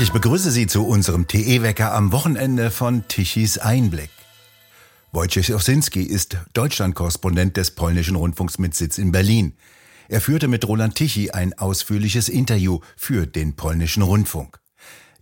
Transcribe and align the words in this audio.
Ich 0.00 0.10
begrüße 0.10 0.50
Sie 0.50 0.66
zu 0.66 0.86
unserem 0.86 1.28
TE-Wecker 1.28 1.92
am 1.92 2.12
Wochenende 2.12 2.70
von 2.70 3.06
Tichys 3.08 3.58
Einblick. 3.58 4.10
Wojciech 5.12 5.54
Osinski 5.54 6.02
ist 6.02 6.38
Deutschlandkorrespondent 6.54 7.56
des 7.56 7.72
polnischen 7.72 8.16
Rundfunks 8.16 8.58
mit 8.58 8.74
Sitz 8.74 8.98
in 8.98 9.12
Berlin. 9.12 9.54
Er 10.08 10.20
führte 10.20 10.48
mit 10.48 10.66
Roland 10.66 10.94
Tichy 10.94 11.30
ein 11.30 11.56
ausführliches 11.56 12.28
Interview 12.28 12.80
für 12.96 13.26
den 13.26 13.54
polnischen 13.54 14.02
Rundfunk. 14.02 14.58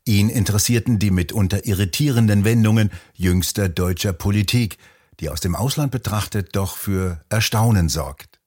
Ihn 0.06 0.30
interessierten 0.30 0.98
die 0.98 1.10
mitunter 1.10 1.66
irritierenden 1.66 2.44
Wendungen 2.44 2.90
jüngster 3.14 3.68
deutscher 3.68 4.12
Politik, 4.12 4.78
die 5.18 5.28
aus 5.28 5.40
dem 5.40 5.56
Ausland 5.56 5.92
betrachtet 5.92 6.56
doch 6.56 6.76
für 6.76 7.20
Erstaunen 7.28 7.88
sorgt. 7.88 8.40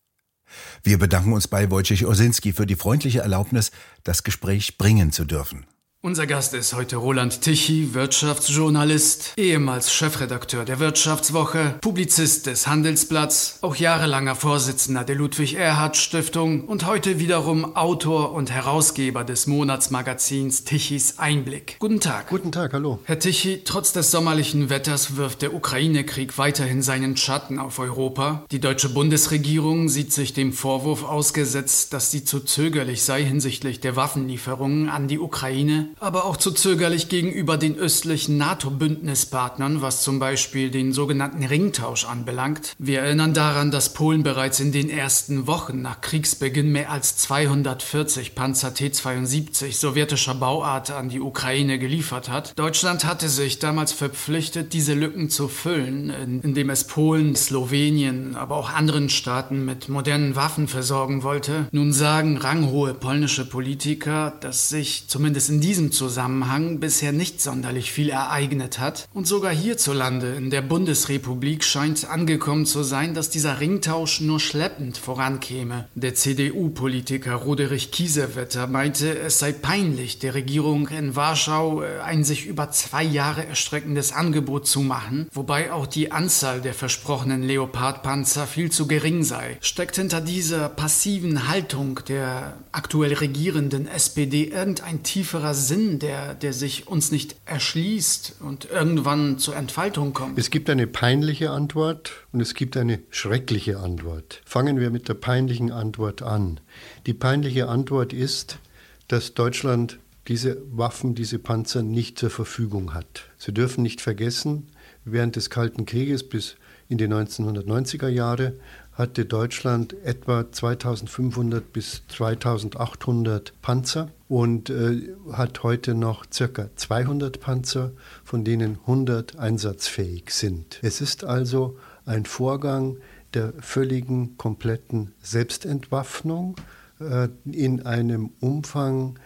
Wir 0.83 0.97
bedanken 0.97 1.33
uns 1.33 1.47
bei 1.47 1.69
Wojciech 1.69 2.05
Osinski 2.05 2.53
für 2.53 2.65
die 2.65 2.75
freundliche 2.75 3.19
Erlaubnis, 3.19 3.71
das 4.03 4.23
Gespräch 4.23 4.77
bringen 4.77 5.11
zu 5.11 5.25
dürfen. 5.25 5.65
Unser 6.05 6.27
Gast 6.27 6.53
ist 6.53 6.73
heute 6.73 6.97
Roland 6.97 7.39
Tichy, 7.39 7.93
Wirtschaftsjournalist, 7.93 9.35
ehemals 9.37 9.93
Chefredakteur 9.93 10.65
der 10.65 10.81
Wirtschaftswoche, 10.81 11.75
Publizist 11.79 12.45
des 12.45 12.67
Handelsblatts, 12.67 13.59
auch 13.61 13.77
jahrelanger 13.77 14.35
Vorsitzender 14.35 15.05
der 15.05 15.15
Ludwig-Erhard-Stiftung 15.15 16.65
und 16.65 16.85
heute 16.85 17.19
wiederum 17.19 17.77
Autor 17.77 18.33
und 18.33 18.51
Herausgeber 18.51 19.23
des 19.23 19.47
Monatsmagazins 19.47 20.65
Tichys 20.65 21.19
Einblick. 21.19 21.77
Guten 21.79 22.01
Tag. 22.01 22.27
Guten 22.27 22.51
Tag, 22.51 22.73
hallo. 22.73 22.99
Herr 23.05 23.19
Tichy, 23.19 23.61
trotz 23.63 23.93
des 23.93 24.11
sommerlichen 24.11 24.69
Wetters 24.69 25.15
wirft 25.15 25.41
der 25.41 25.53
Ukraine-Krieg 25.53 26.37
weiterhin 26.37 26.81
seinen 26.81 27.15
Schatten 27.15 27.59
auf 27.59 27.79
Europa. 27.79 28.43
Die 28.51 28.59
deutsche 28.59 28.89
Bundesregierung 28.89 29.87
sieht 29.87 30.11
sich 30.11 30.33
dem 30.33 30.51
Vorwurf 30.51 31.05
ausgesetzt, 31.05 31.93
dass 31.93 32.11
sie 32.11 32.25
zu 32.25 32.41
zögerlich 32.41 33.03
sei 33.03 33.23
hinsichtlich 33.23 33.79
der 33.79 33.95
Waffenlieferungen 33.95 34.89
an 34.89 35.07
die 35.07 35.19
Ukraine 35.19 35.92
aber 35.99 36.25
auch 36.25 36.37
zu 36.37 36.51
zögerlich 36.51 37.09
gegenüber 37.09 37.57
den 37.57 37.77
östlichen 37.77 38.37
NATO-Bündnispartnern, 38.37 39.81
was 39.81 40.03
zum 40.03 40.19
Beispiel 40.19 40.71
den 40.71 40.93
sogenannten 40.93 41.43
Ringtausch 41.43 42.05
anbelangt. 42.05 42.75
Wir 42.77 43.01
erinnern 43.01 43.33
daran, 43.33 43.71
dass 43.71 43.93
Polen 43.93 44.23
bereits 44.23 44.59
in 44.59 44.71
den 44.71 44.89
ersten 44.89 45.47
Wochen 45.47 45.81
nach 45.81 46.01
Kriegsbeginn 46.01 46.71
mehr 46.71 46.91
als 46.91 47.17
240 47.17 48.35
Panzer 48.35 48.73
T-72 48.73 49.73
sowjetischer 49.73 50.35
Bauart 50.35 50.91
an 50.91 51.09
die 51.09 51.21
Ukraine 51.21 51.79
geliefert 51.79 52.29
hat. 52.29 52.57
Deutschland 52.57 53.05
hatte 53.05 53.29
sich 53.29 53.59
damals 53.59 53.91
verpflichtet, 53.91 54.73
diese 54.73 54.93
Lücken 54.93 55.29
zu 55.29 55.47
füllen, 55.47 56.41
indem 56.43 56.69
es 56.69 56.85
Polen, 56.85 57.35
Slowenien, 57.35 58.35
aber 58.35 58.55
auch 58.55 58.71
anderen 58.71 59.09
Staaten 59.09 59.65
mit 59.65 59.89
modernen 59.89 60.35
Waffen 60.35 60.67
versorgen 60.67 61.23
wollte. 61.23 61.67
Nun 61.71 61.93
sagen 61.93 62.37
ranghohe 62.37 62.93
polnische 62.93 63.45
Politiker, 63.47 64.33
dass 64.41 64.69
sich 64.69 65.05
zumindest 65.07 65.49
in 65.49 65.61
diesem 65.61 65.82
diesem 65.83 65.91
Zusammenhang 65.91 66.79
bisher 66.79 67.11
nicht 67.11 67.41
sonderlich 67.41 67.91
viel 67.91 68.09
ereignet 68.09 68.79
hat. 68.79 69.09
Und 69.13 69.27
sogar 69.27 69.51
hierzulande 69.51 70.35
in 70.35 70.49
der 70.49 70.61
Bundesrepublik 70.61 71.63
scheint 71.63 72.09
angekommen 72.09 72.65
zu 72.65 72.83
sein, 72.83 73.13
dass 73.13 73.29
dieser 73.29 73.59
Ringtausch 73.59 74.21
nur 74.21 74.39
schleppend 74.39 74.97
vorankäme. 74.97 75.89
Der 75.95 76.15
CDU-Politiker 76.15 77.35
Roderich 77.35 77.91
Kiesewetter 77.91 78.67
meinte, 78.67 79.17
es 79.17 79.39
sei 79.39 79.51
peinlich, 79.51 80.19
der 80.19 80.35
Regierung 80.35 80.87
in 80.87 81.17
Warschau 81.17 81.81
äh, 81.81 81.99
ein 81.99 82.23
sich 82.23 82.45
über 82.45 82.71
zwei 82.71 83.03
Jahre 83.03 83.45
erstreckendes 83.45 84.13
Angebot 84.13 84.67
zu 84.67 84.81
machen, 84.81 85.27
wobei 85.33 85.73
auch 85.73 85.87
die 85.87 86.11
Anzahl 86.11 86.61
der 86.61 86.73
versprochenen 86.73 87.43
Leopardpanzer 87.43 88.47
viel 88.47 88.71
zu 88.71 88.87
gering 88.87 89.23
sei. 89.23 89.57
Steckt 89.59 89.97
hinter 89.97 90.21
dieser 90.21 90.69
passiven 90.69 91.49
Haltung 91.49 91.99
der 92.07 92.53
aktuell 92.71 93.13
regierenden 93.13 93.87
SPD 93.87 94.45
irgendein 94.45 95.03
tieferer 95.03 95.53
Sinn 95.53 95.72
Sinn, 95.73 95.97
der, 95.97 96.35
der 96.35 96.53
sich 96.53 96.87
uns 96.87 97.11
nicht 97.11 97.35
erschließt 97.45 98.35
und 98.41 98.65
irgendwann 98.65 99.39
zur 99.39 99.55
Entfaltung 99.55 100.13
kommt? 100.13 100.37
Es 100.37 100.51
gibt 100.51 100.69
eine 100.69 100.85
peinliche 100.85 101.49
Antwort 101.49 102.11
und 102.31 102.41
es 102.41 102.53
gibt 102.53 102.77
eine 102.77 102.99
schreckliche 103.09 103.79
Antwort. 103.79 104.43
Fangen 104.45 104.79
wir 104.79 104.91
mit 104.91 105.09
der 105.09 105.15
peinlichen 105.15 105.71
Antwort 105.71 106.21
an. 106.21 106.59
Die 107.07 107.15
peinliche 107.15 107.69
Antwort 107.69 108.13
ist, 108.13 108.59
dass 109.07 109.33
Deutschland 109.33 109.97
diese 110.27 110.61
Waffen, 110.71 111.15
diese 111.15 111.39
Panzer 111.39 111.81
nicht 111.81 112.19
zur 112.19 112.29
Verfügung 112.29 112.93
hat. 112.93 113.23
Sie 113.39 113.51
dürfen 113.51 113.81
nicht 113.81 113.99
vergessen, 113.99 114.67
während 115.05 115.35
des 115.35 115.49
Kalten 115.49 115.87
Krieges 115.87 116.29
bis 116.29 116.55
in 116.87 116.99
die 116.99 117.07
1990er 117.07 118.09
Jahre 118.09 118.53
hatte 118.93 119.25
Deutschland 119.25 119.95
etwa 120.03 120.51
2500 120.51 121.73
bis 121.73 122.03
2800 122.07 123.53
Panzer 123.61 124.09
und 124.27 124.69
äh, 124.69 125.13
hat 125.31 125.63
heute 125.63 125.95
noch 125.95 126.25
circa 126.31 126.69
200 126.75 127.39
Panzer, 127.39 127.91
von 128.23 128.43
denen 128.43 128.77
100 128.81 129.37
einsatzfähig 129.37 130.29
sind. 130.29 130.79
Es 130.83 131.01
ist 131.01 131.23
also 131.23 131.77
ein 132.05 132.25
Vorgang 132.25 132.97
der 133.33 133.53
völligen, 133.59 134.37
kompletten 134.37 135.13
Selbstentwaffnung 135.21 136.55
äh, 136.99 137.29
in 137.45 137.85
einem 137.85 138.31
Umfang, 138.39 139.17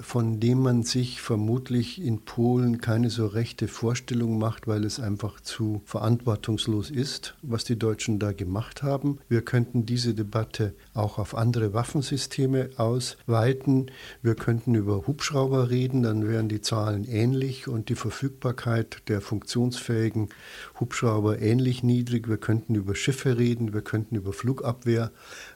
von 0.00 0.40
dem 0.40 0.60
man 0.60 0.82
sich 0.82 1.20
vermutlich 1.20 2.02
in 2.02 2.24
Polen 2.24 2.80
keine 2.80 3.10
so 3.10 3.26
rechte 3.26 3.68
Vorstellung 3.68 4.38
macht, 4.38 4.66
weil 4.66 4.84
es 4.84 4.98
einfach 4.98 5.40
zu 5.40 5.82
verantwortungslos 5.84 6.90
ist, 6.90 7.36
was 7.42 7.64
die 7.64 7.78
Deutschen 7.78 8.18
da 8.18 8.32
gemacht 8.32 8.82
haben. 8.82 9.18
Wir 9.28 9.42
könnten 9.42 9.86
diese 9.86 10.14
Debatte 10.14 10.74
auch 10.94 11.18
auf 11.18 11.36
andere 11.36 11.74
Waffensysteme 11.74 12.70
ausweiten. 12.76 13.90
Wir 14.22 14.34
könnten 14.34 14.74
über 14.74 15.06
Hubschrauber 15.06 15.70
reden, 15.70 16.02
dann 16.02 16.26
wären 16.28 16.48
die 16.48 16.60
Zahlen 16.60 17.04
ähnlich 17.04 17.68
und 17.68 17.88
die 17.88 17.94
Verfügbarkeit 17.94 19.02
der 19.08 19.20
funktionsfähigen 19.20 20.28
Hubschrauber 20.80 21.40
ähnlich 21.40 21.82
niedrig. 21.82 22.28
Wir 22.28 22.38
könnten 22.38 22.74
über 22.74 22.94
Schiffe 22.96 23.38
reden, 23.38 23.72
wir 23.72 23.82
könnten 23.82 24.16
über 24.16 24.32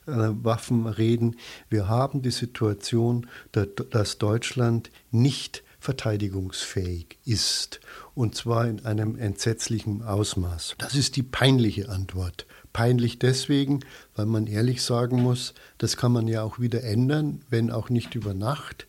Flugabwehrwaffen 0.09 0.87
reden. 0.87 1.37
Wir 1.69 1.89
haben 1.89 2.23
die 2.23 2.31
Situation, 2.31 3.27
dass 3.53 4.19
Deutschland 4.19 4.91
nicht 5.11 5.63
verteidigungsfähig 5.81 7.19
ist. 7.25 7.81
Und 8.15 8.35
zwar 8.35 8.67
in 8.67 8.85
einem 8.85 9.17
entsetzlichen 9.17 10.03
Ausmaß. 10.03 10.75
Das 10.79 10.95
ist 10.95 11.17
die 11.17 11.23
peinliche 11.23 11.89
Antwort. 11.89 12.47
Peinlich 12.73 13.19
deswegen, 13.19 13.81
weil 14.17 14.27
man 14.27 14.47
ehrlich 14.47 14.83
sagen 14.83 15.23
muss, 15.23 15.55
das 15.79 15.97
kann 15.97 16.13
man 16.13 16.27
ja 16.27 16.43
auch 16.43 16.59
wieder 16.59 16.83
ändern, 16.83 17.43
wenn 17.49 17.71
auch 17.71 17.91
nicht 17.91 18.15
über 18.15 18.35
Nacht. 18.35 18.87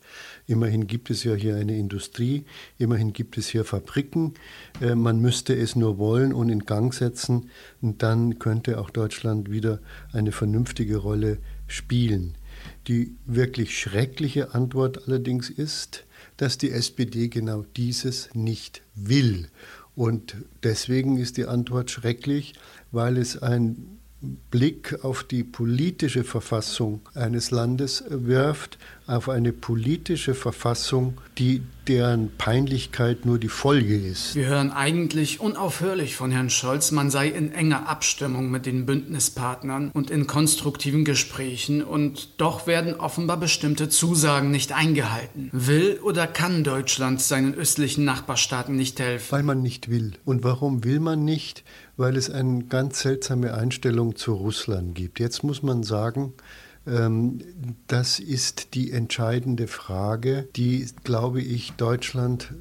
Immerhin 0.50 0.88
gibt 0.88 1.10
es 1.10 1.22
ja 1.22 1.34
hier 1.34 1.54
eine 1.54 1.78
Industrie, 1.78 2.44
immerhin 2.76 3.12
gibt 3.12 3.38
es 3.38 3.46
hier 3.46 3.64
Fabriken. 3.64 4.34
Äh, 4.80 4.96
man 4.96 5.20
müsste 5.20 5.54
es 5.54 5.76
nur 5.76 5.96
wollen 5.96 6.32
und 6.32 6.48
in 6.48 6.66
Gang 6.66 6.92
setzen 6.92 7.50
und 7.80 8.02
dann 8.02 8.40
könnte 8.40 8.80
auch 8.80 8.90
Deutschland 8.90 9.52
wieder 9.52 9.78
eine 10.12 10.32
vernünftige 10.32 10.96
Rolle 10.96 11.38
spielen. 11.68 12.34
Die 12.88 13.14
wirklich 13.26 13.78
schreckliche 13.78 14.52
Antwort 14.52 15.06
allerdings 15.06 15.50
ist, 15.50 16.04
dass 16.36 16.58
die 16.58 16.72
SPD 16.72 17.28
genau 17.28 17.64
dieses 17.76 18.34
nicht 18.34 18.82
will. 18.96 19.46
Und 19.94 20.34
deswegen 20.64 21.16
ist 21.16 21.36
die 21.36 21.46
Antwort 21.46 21.92
schrecklich, 21.92 22.54
weil 22.90 23.18
es 23.18 23.40
ein 23.40 23.99
Blick 24.22 25.02
auf 25.02 25.24
die 25.24 25.44
politische 25.44 26.24
Verfassung 26.24 27.00
eines 27.14 27.50
Landes 27.50 28.04
wirft, 28.08 28.78
auf 29.06 29.28
eine 29.28 29.52
politische 29.52 30.34
Verfassung, 30.34 31.18
die 31.38 31.62
deren 31.88 32.30
Peinlichkeit 32.36 33.24
nur 33.24 33.38
die 33.38 33.48
Folge 33.48 33.96
ist. 33.96 34.36
Wir 34.36 34.46
hören 34.46 34.70
eigentlich 34.70 35.40
unaufhörlich 35.40 36.14
von 36.14 36.30
Herrn 36.30 36.50
Scholz, 36.50 36.92
man 36.92 37.10
sei 37.10 37.28
in 37.28 37.50
enger 37.52 37.88
Abstimmung 37.88 38.50
mit 38.50 38.66
den 38.66 38.86
Bündnispartnern 38.86 39.90
und 39.90 40.10
in 40.10 40.26
konstruktiven 40.26 41.04
Gesprächen 41.04 41.82
und 41.82 42.40
doch 42.40 42.66
werden 42.66 42.94
offenbar 42.94 43.38
bestimmte 43.38 43.88
Zusagen 43.88 44.50
nicht 44.50 44.72
eingehalten. 44.72 45.48
Will 45.52 45.98
oder 46.02 46.26
kann 46.28 46.62
Deutschland 46.62 47.20
seinen 47.20 47.54
östlichen 47.54 48.04
Nachbarstaaten 48.04 48.76
nicht 48.76 49.00
helfen? 49.00 49.32
Weil 49.32 49.42
man 49.42 49.62
nicht 49.62 49.90
will. 49.90 50.12
Und 50.24 50.44
warum 50.44 50.84
will 50.84 51.00
man 51.00 51.24
nicht? 51.24 51.64
Weil 52.00 52.16
es 52.16 52.30
eine 52.30 52.64
ganz 52.64 53.00
seltsame 53.00 53.52
Einstellung 53.52 54.16
zu 54.16 54.32
Russland 54.32 54.94
gibt. 54.94 55.20
Jetzt 55.20 55.44
muss 55.44 55.62
man 55.62 55.82
sagen, 55.82 56.32
ähm, 56.86 57.40
das 57.88 58.18
ist 58.18 58.72
die 58.72 58.90
entscheidende 58.90 59.66
Frage, 59.66 60.48
die, 60.56 60.86
glaube 61.04 61.42
ich, 61.42 61.72
Deutschland 61.72 62.54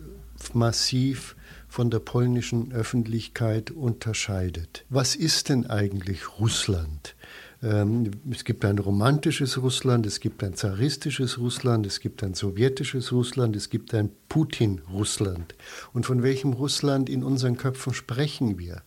massiv 0.54 1.38
von 1.70 1.90
der 1.90 2.00
polnischen 2.00 2.74
Öffentlichkeit 2.74 3.72
unterscheidet. 3.72 4.84
Was 4.90 5.16
ist 5.16 5.48
denn 5.48 5.68
eigentlich 5.68 6.38
Russland? 6.40 7.16
Ähm, 7.62 8.12
es 8.32 8.44
gibt 8.44 8.66
ein 8.66 8.78
romantisches 8.78 9.62
Russland, 9.62 10.06
es 10.06 10.20
gibt 10.20 10.44
ein 10.44 10.54
zaristisches 10.54 11.38
Russland, 11.38 11.86
es 11.86 12.00
gibt 12.00 12.24
ein 12.24 12.34
sowjetisches 12.34 13.14
Russland, 13.14 13.56
es 13.56 13.70
gibt 13.70 13.94
ein 13.94 14.12
Putin-Russland. 14.28 15.56
Und 15.94 16.06
von 16.06 16.24
welchem 16.24 16.54
Russland 16.54 17.10
in 17.10 17.24
unseren 17.24 17.56
Köpfen 17.56 17.94
sprechen 17.94 18.58
wir? 18.60 18.82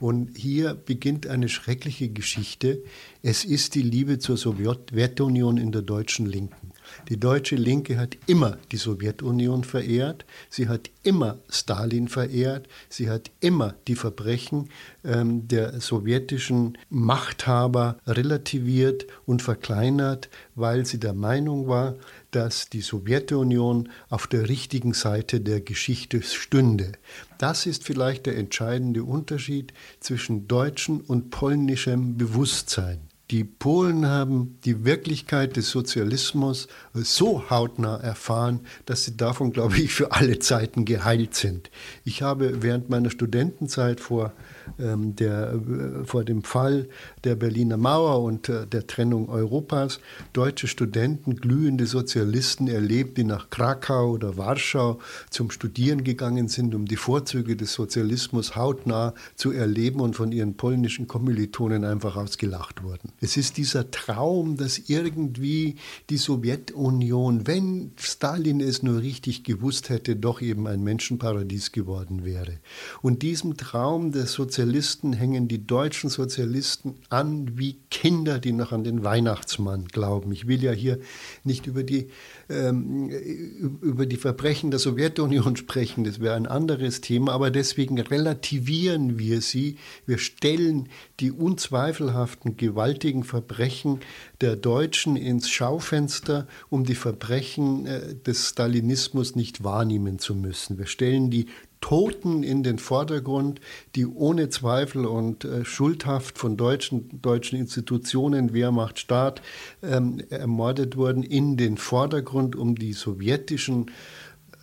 Und 0.00 0.36
hier 0.36 0.74
beginnt 0.74 1.26
eine 1.26 1.48
schreckliche 1.48 2.08
Geschichte. 2.08 2.82
Es 3.22 3.44
ist 3.44 3.74
die 3.74 3.82
Liebe 3.82 4.18
zur 4.18 4.36
Sowjetunion 4.36 5.56
in 5.56 5.72
der 5.72 5.82
deutschen 5.82 6.26
Linken. 6.26 6.73
Die 7.08 7.18
deutsche 7.18 7.56
Linke 7.56 7.98
hat 7.98 8.16
immer 8.26 8.58
die 8.72 8.76
Sowjetunion 8.76 9.64
verehrt, 9.64 10.24
sie 10.50 10.68
hat 10.68 10.90
immer 11.02 11.38
Stalin 11.48 12.08
verehrt, 12.08 12.68
sie 12.88 13.10
hat 13.10 13.30
immer 13.40 13.74
die 13.86 13.94
Verbrechen 13.94 14.70
ähm, 15.04 15.46
der 15.48 15.80
sowjetischen 15.80 16.78
Machthaber 16.88 17.98
relativiert 18.06 19.06
und 19.26 19.42
verkleinert, 19.42 20.28
weil 20.54 20.86
sie 20.86 20.98
der 20.98 21.14
Meinung 21.14 21.68
war, 21.68 21.94
dass 22.30 22.68
die 22.68 22.80
Sowjetunion 22.80 23.90
auf 24.08 24.26
der 24.26 24.48
richtigen 24.48 24.92
Seite 24.92 25.40
der 25.40 25.60
Geschichte 25.60 26.22
stünde. 26.22 26.92
Das 27.38 27.66
ist 27.66 27.84
vielleicht 27.84 28.26
der 28.26 28.36
entscheidende 28.36 29.04
Unterschied 29.04 29.72
zwischen 30.00 30.48
deutschem 30.48 31.00
und 31.00 31.30
polnischem 31.30 32.16
Bewusstsein. 32.16 33.13
Die 33.30 33.44
Polen 33.44 34.06
haben 34.06 34.58
die 34.64 34.84
Wirklichkeit 34.84 35.56
des 35.56 35.70
Sozialismus 35.70 36.68
so 36.92 37.48
hautnah 37.48 37.96
erfahren, 37.96 38.60
dass 38.84 39.04
sie 39.04 39.16
davon, 39.16 39.52
glaube 39.52 39.78
ich, 39.78 39.94
für 39.94 40.12
alle 40.12 40.38
Zeiten 40.40 40.84
geheilt 40.84 41.34
sind. 41.34 41.70
Ich 42.04 42.20
habe 42.20 42.62
während 42.62 42.90
meiner 42.90 43.10
Studentenzeit 43.10 44.00
vor 44.00 44.34
ähm, 44.78 45.16
der, 45.16 45.54
äh, 45.54 46.04
vor 46.04 46.24
dem 46.24 46.42
Fall 46.42 46.88
der 47.24 47.34
Berliner 47.34 47.76
Mauer 47.76 48.22
und 48.22 48.48
äh, 48.48 48.66
der 48.66 48.86
Trennung 48.86 49.28
Europas 49.28 50.00
deutsche 50.32 50.66
Studenten, 50.66 51.36
glühende 51.36 51.86
Sozialisten 51.86 52.68
erlebt, 52.68 53.18
die 53.18 53.24
nach 53.24 53.50
Krakau 53.50 54.12
oder 54.12 54.36
Warschau 54.36 54.98
zum 55.30 55.50
Studieren 55.50 56.04
gegangen 56.04 56.48
sind, 56.48 56.74
um 56.74 56.86
die 56.86 56.96
Vorzüge 56.96 57.56
des 57.56 57.72
Sozialismus 57.72 58.56
hautnah 58.56 59.14
zu 59.34 59.52
erleben 59.52 60.00
und 60.00 60.16
von 60.16 60.32
ihren 60.32 60.56
polnischen 60.56 61.06
Kommilitonen 61.06 61.84
einfach 61.84 62.16
ausgelacht 62.16 62.82
wurden. 62.82 63.12
Es 63.20 63.36
ist 63.36 63.56
dieser 63.56 63.90
Traum, 63.90 64.56
dass 64.56 64.78
irgendwie 64.88 65.76
die 66.10 66.18
Sowjetunion, 66.18 67.46
wenn 67.46 67.92
Stalin 67.96 68.60
es 68.60 68.82
nur 68.82 69.00
richtig 69.00 69.44
gewusst 69.44 69.88
hätte, 69.88 70.16
doch 70.16 70.40
eben 70.40 70.66
ein 70.66 70.82
Menschenparadies 70.82 71.72
geworden 71.72 72.24
wäre. 72.24 72.58
Und 73.02 73.22
diesem 73.22 73.56
Traum 73.56 74.12
Sozialismus 74.12 74.32
Sozialisten 74.54 75.12
hängen 75.12 75.48
die 75.48 75.66
deutschen 75.66 76.10
Sozialisten 76.10 76.94
an 77.14 77.56
wie 77.56 77.78
Kinder, 77.90 78.38
die 78.40 78.52
noch 78.52 78.72
an 78.72 78.82
den 78.82 79.04
Weihnachtsmann 79.04 79.86
glauben. 79.86 80.32
Ich 80.32 80.48
will 80.48 80.62
ja 80.62 80.72
hier 80.72 80.98
nicht 81.44 81.66
über 81.66 81.84
die, 81.84 82.08
ähm, 82.50 83.08
über 83.08 84.04
die 84.06 84.16
Verbrechen 84.16 84.70
der 84.70 84.80
Sowjetunion 84.80 85.56
sprechen, 85.64 86.04
das 86.04 86.20
wäre 86.20 86.34
ein 86.34 86.46
anderes 86.46 87.00
Thema, 87.00 87.32
aber 87.32 87.50
deswegen 87.50 87.98
relativieren 88.00 89.18
wir 89.18 89.40
sie. 89.40 89.76
Wir 90.06 90.18
stellen 90.18 90.88
die 91.20 91.30
unzweifelhaften, 91.30 92.56
gewaltigen 92.56 93.22
Verbrechen 93.22 94.00
der 94.40 94.56
Deutschen 94.56 95.16
ins 95.16 95.48
Schaufenster, 95.48 96.48
um 96.68 96.84
die 96.84 96.96
Verbrechen 96.96 97.86
äh, 97.86 98.14
des 98.14 98.48
Stalinismus 98.48 99.36
nicht 99.36 99.62
wahrnehmen 99.62 100.18
zu 100.18 100.34
müssen. 100.34 100.78
Wir 100.78 100.86
stellen 100.86 101.30
die 101.30 101.46
Toten 101.84 102.42
in 102.44 102.62
den 102.62 102.78
Vordergrund, 102.78 103.60
die 103.94 104.06
ohne 104.06 104.48
Zweifel 104.48 105.04
und 105.04 105.44
äh, 105.44 105.66
schuldhaft 105.66 106.38
von 106.38 106.56
deutschen, 106.56 107.20
deutschen 107.20 107.58
Institutionen, 107.58 108.54
Wehrmacht, 108.54 108.98
Staat 108.98 109.42
ähm, 109.82 110.22
ermordet 110.30 110.96
wurden, 110.96 111.22
in 111.22 111.58
den 111.58 111.76
Vordergrund, 111.76 112.56
um 112.56 112.74
die 112.74 112.94
sowjetischen 112.94 113.90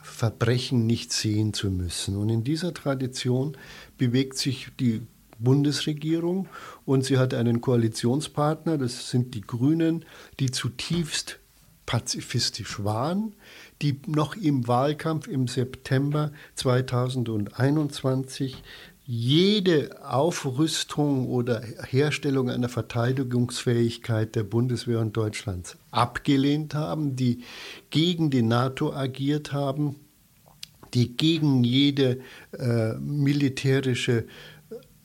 Verbrechen 0.02 0.88
nicht 0.88 1.14
sehen 1.14 1.54
zu 1.54 1.70
müssen. 1.70 2.18
Und 2.18 2.30
in 2.30 2.44
dieser 2.44 2.74
Tradition 2.74 3.56
bewegt 4.00 4.40
sich 4.40 4.70
die 4.80 5.04
Bundesregierung 5.38 6.48
und 6.86 7.06
sie 7.06 7.20
hat 7.20 7.36
einen 7.36 7.62
Koalitionspartner, 7.62 8.80
das 8.80 9.12
sind 9.12 9.36
die 9.36 9.42
Grünen, 9.42 10.06
die 10.40 10.50
zutiefst 10.50 11.38
pazifistisch 11.92 12.84
waren, 12.86 13.34
die 13.82 14.00
noch 14.08 14.38
im 14.38 14.66
Wahlkampf 14.66 15.28
im 15.28 15.50
September 15.50 16.32
2021 16.56 18.64
jede 19.06 20.00
Aufrüstung 20.10 21.28
oder 21.28 21.62
Herstellung 21.90 22.50
einer 22.50 22.70
Verteidigungsfähigkeit 22.70 24.38
der 24.38 24.44
Bundeswehr 24.44 25.00
und 25.00 25.18
Deutschlands 25.18 25.76
abgelehnt 25.92 26.76
haben, 26.76 27.18
die 27.18 27.44
gegen 27.90 28.30
die 28.30 28.42
NATO 28.42 28.94
agiert 28.94 29.52
haben, 29.52 29.98
die 30.94 31.18
gegen 31.18 31.66
jede 31.66 32.22
äh, 32.58 32.94
militärische 32.94 34.28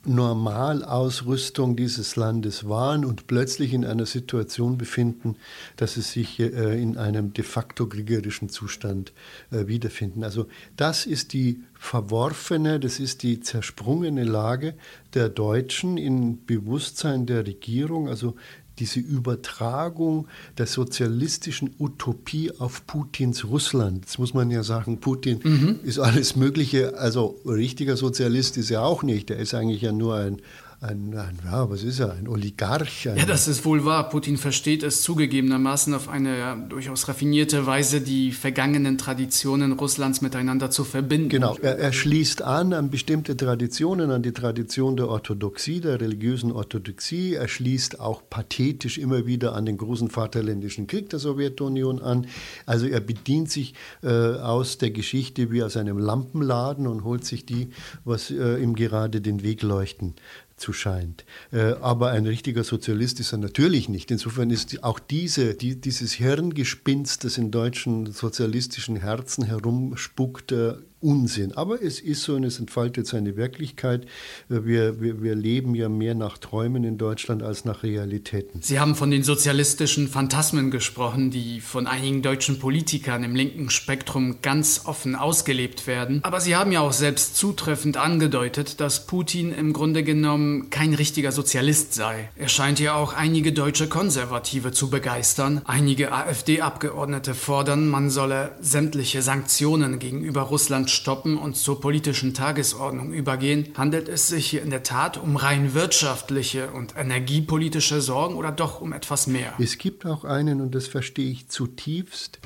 Normalausrüstung 0.07 1.77
dieses 1.77 2.17
Landes 2.17 2.69
waren 2.69 3.05
und 3.05 3.27
plötzlich 3.27 3.73
in 3.73 3.85
einer 3.85 4.07
Situation 4.07 4.79
befinden, 4.79 5.37
dass 5.77 5.95
sie 5.95 6.03
sich 6.03 6.41
äh, 6.41 6.81
in 6.81 6.97
einem 6.97 7.33
de 7.33 7.45
facto 7.45 7.87
kriegerischen 7.87 8.49
Zustand 8.49 9.13
äh, 9.51 9.67
wiederfinden. 9.67 10.25
Also 10.25 10.47
das 10.77 11.07
ist 11.07 11.33
die 11.33 11.63
verworfene, 11.75 12.81
das 12.81 13.01
ist 13.01 13.23
die 13.23 13.41
zersprungene 13.41 14.25
Lage 14.25 14.75
der 15.15 15.29
Deutschen 15.29 15.99
im 15.99 16.45
Bewusstsein 16.47 17.27
der 17.27 17.47
Regierung. 17.47 18.09
Also 18.09 18.37
diese 18.79 19.01
Übertragung 19.01 20.29
der 20.59 20.67
sozialistischen 20.67 21.75
Utopie 21.79 22.53
auf 22.59 22.87
Putins 22.87 23.45
Russland. 23.45 24.05
Jetzt 24.05 24.19
muss 24.19 24.35
man 24.35 24.51
ja 24.51 24.63
sagen, 24.63 24.99
Putin 24.99 25.41
mhm. 25.43 25.81
ist 25.83 25.99
alles 25.99 26.37
Mögliche, 26.37 26.99
also 26.99 27.41
richtiger 27.47 27.97
Sozialist 27.97 28.57
ist 28.57 28.71
er 28.71 28.83
auch 28.83 29.03
nicht. 29.03 29.31
Er 29.31 29.39
ist 29.39 29.55
eigentlich 29.55 29.83
ja 29.83 29.93
nur 29.93 30.17
ein 30.17 30.41
ein, 30.81 31.17
ein, 31.17 31.39
ja, 31.45 31.71
was 31.71 31.83
ist 31.83 32.01
er, 32.01 32.13
ein 32.13 32.29
Oligarch. 32.29 33.09
Ein 33.09 33.17
ja, 33.17 33.25
das 33.25 33.49
ist 33.49 33.65
wohl 33.65 33.87
wahr. 33.87 34.11
Putin 34.11 34.37
versteht 34.37 34.83
es 34.83 35.01
zugegebenermaßen 35.01 35.95
auf 35.95 36.09
eine 36.09 36.39
ja, 36.39 36.55
durchaus 36.55 37.09
raffinierte 37.09 37.65
Weise, 37.65 38.03
die 38.03 38.31
vergangenen 38.31 38.99
Traditionen 38.99 39.73
Russlands 39.73 40.21
miteinander 40.21 40.71
zu 40.71 40.85
verbinden. 40.85 41.31
Genau, 41.31 41.57
er, 41.63 41.79
er, 41.79 41.93
schließt 41.95 42.43
an 42.43 42.75
an 42.75 42.91
bestimmte 42.91 43.39
Traditionen, 43.39 44.11
an 44.11 44.23
die 44.23 44.33
Tradition 44.33 44.99
der 44.99 45.09
Orthodoxie, 45.09 45.81
der 45.81 45.99
religiösen 45.99 46.53
Orthodoxie. 46.53 47.35
Er 47.35 47.49
schließt 47.49 47.99
auch 47.99 48.23
pathetisch 48.29 48.99
immer 48.99 49.27
wieder 49.27 49.55
an 49.55 49.65
den 49.65 49.79
großen 49.79 50.11
Vaterländischen 50.11 50.87
Krieg 50.87 51.09
der 51.09 51.21
Sowjetunion 51.21 52.03
an. 52.03 52.27
Also 52.67 52.87
er 52.87 53.01
bedient 53.01 53.51
sich 53.51 53.73
äh, 54.03 54.09
aus 54.09 54.77
der 54.77 54.91
Geschichte 54.91 55.51
wie 55.51 55.63
aus 55.63 55.79
einem 55.79 55.97
Lampenladen 55.97 56.87
und 56.87 57.03
holt 57.03 57.25
sich 57.25 57.47
die, 57.47 57.71
was 58.05 58.31
äh, 58.31 58.59
ihm 58.63 58.75
gerade 58.75 59.23
den 59.23 59.43
Weg 59.43 59.63
leuchten 59.63 60.15
zu 60.57 60.73
scheint. 60.73 61.25
Äh, 61.53 61.75
aber 61.81 62.11
ein 62.11 62.27
richtiger 62.27 62.65
Sozialist 62.65 63.21
ist 63.21 63.33
er 63.33 63.39
natürlich 63.39 63.89
nicht. 63.89 64.11
Insofern 64.11 64.51
ist 64.51 64.83
auch 64.83 64.99
diese, 64.99 65.55
die, 65.55 65.81
dieses 65.81 66.13
Hirngespinst, 66.15 67.25
das 67.25 67.39
in 67.39 67.51
deutschen 67.51 68.13
sozialistischen 68.13 68.97
Herzen 68.97 69.45
herumspuckt, 69.45 70.53
äh, 70.53 70.75
Unsinn. 71.07 71.53
Aber 71.53 71.81
es 71.81 72.01
ist 72.01 72.25
so 72.25 72.35
und 72.35 72.43
es 72.43 72.59
entfaltet 72.59 73.07
seine 73.07 73.37
Wirklichkeit. 73.37 74.07
Wir, 74.49 75.01
wir, 75.01 75.23
wir 75.23 75.37
leben 75.37 75.77
ja 75.77 75.89
mehr 75.89 76.17
nach 76.17 76.37
Träumen 76.37 76.83
in 76.83 76.99
Deutschland 76.99 77.45
als 77.45 77.65
nach 77.65 77.85
Realitäten. 77.85 78.61
Sie 78.61 78.81
haben 78.81 78.97
von 78.97 79.13
den 79.13 79.23
sozialistischen 79.23 80.09
Phantasmen 80.09 80.73
gesprochen, 80.73 81.31
die 81.31 81.61
von 81.61 81.87
einigen 81.87 82.23
deutschen 82.23 82.59
Politikern 82.59 83.23
im 83.23 83.37
linken 83.37 83.71
Spektrum 83.71 84.39
ganz 84.43 84.83
offen 84.85 85.15
ausgelebt 85.15 85.87
werden. 85.87 86.25
Aber 86.25 86.41
Sie 86.41 86.57
haben 86.57 86.73
ja 86.73 86.81
auch 86.81 86.93
selbst 86.93 87.37
zutreffend 87.37 87.97
angedeutet, 87.99 88.81
dass 88.81 89.07
Putin 89.07 89.53
im 89.53 89.73
Grunde 89.73 90.03
genommen 90.03 90.71
kein 90.71 90.93
richtiger 90.93 91.31
Sozialist 91.31 91.95
sei. 91.95 92.31
Er 92.35 92.49
scheint 92.49 92.81
ja 92.81 92.97
auch 92.97 93.13
einige 93.13 93.53
deutsche 93.53 93.89
Konservative 93.89 94.73
zu 94.73 94.91
begeistern. 94.91 95.61
Einige 95.67 96.11
AfD-Abgeordnete 96.11 97.35
fordern, 97.35 97.87
man 97.87 98.11
solle 98.11 98.57
sämtliche 98.61 99.23
Sanktionen 99.23 100.01
gegenüber 100.01 100.43
Russland 100.43 100.96
stoppen 100.97 101.39
und 101.39 101.57
zur 101.57 101.81
politischen 101.81 102.35
Tagesordnung 102.35 103.13
übergehen, 103.13 103.69
handelt 103.77 104.09
es 104.09 104.27
sich 104.29 104.47
hier 104.47 104.63
in 104.63 104.71
der 104.71 104.83
Tat 104.83 105.17
um 105.19 105.37
rein 105.37 105.75
wirtschaftliche 105.75 106.71
und 106.71 106.97
energiepolitische 106.97 108.01
Sorgen 108.01 108.35
oder 108.35 108.51
doch 108.51 108.81
um 108.81 108.93
etwas 108.93 109.27
mehr? 109.29 109.53
Es 109.59 109.79
gibt 109.79 110.05
auch 110.05 110.25
einen, 110.25 110.61
und 110.61 110.75
das 110.75 110.89
verstehe 110.89 111.31
ich 111.31 111.49
zutiefst, 111.49 112.41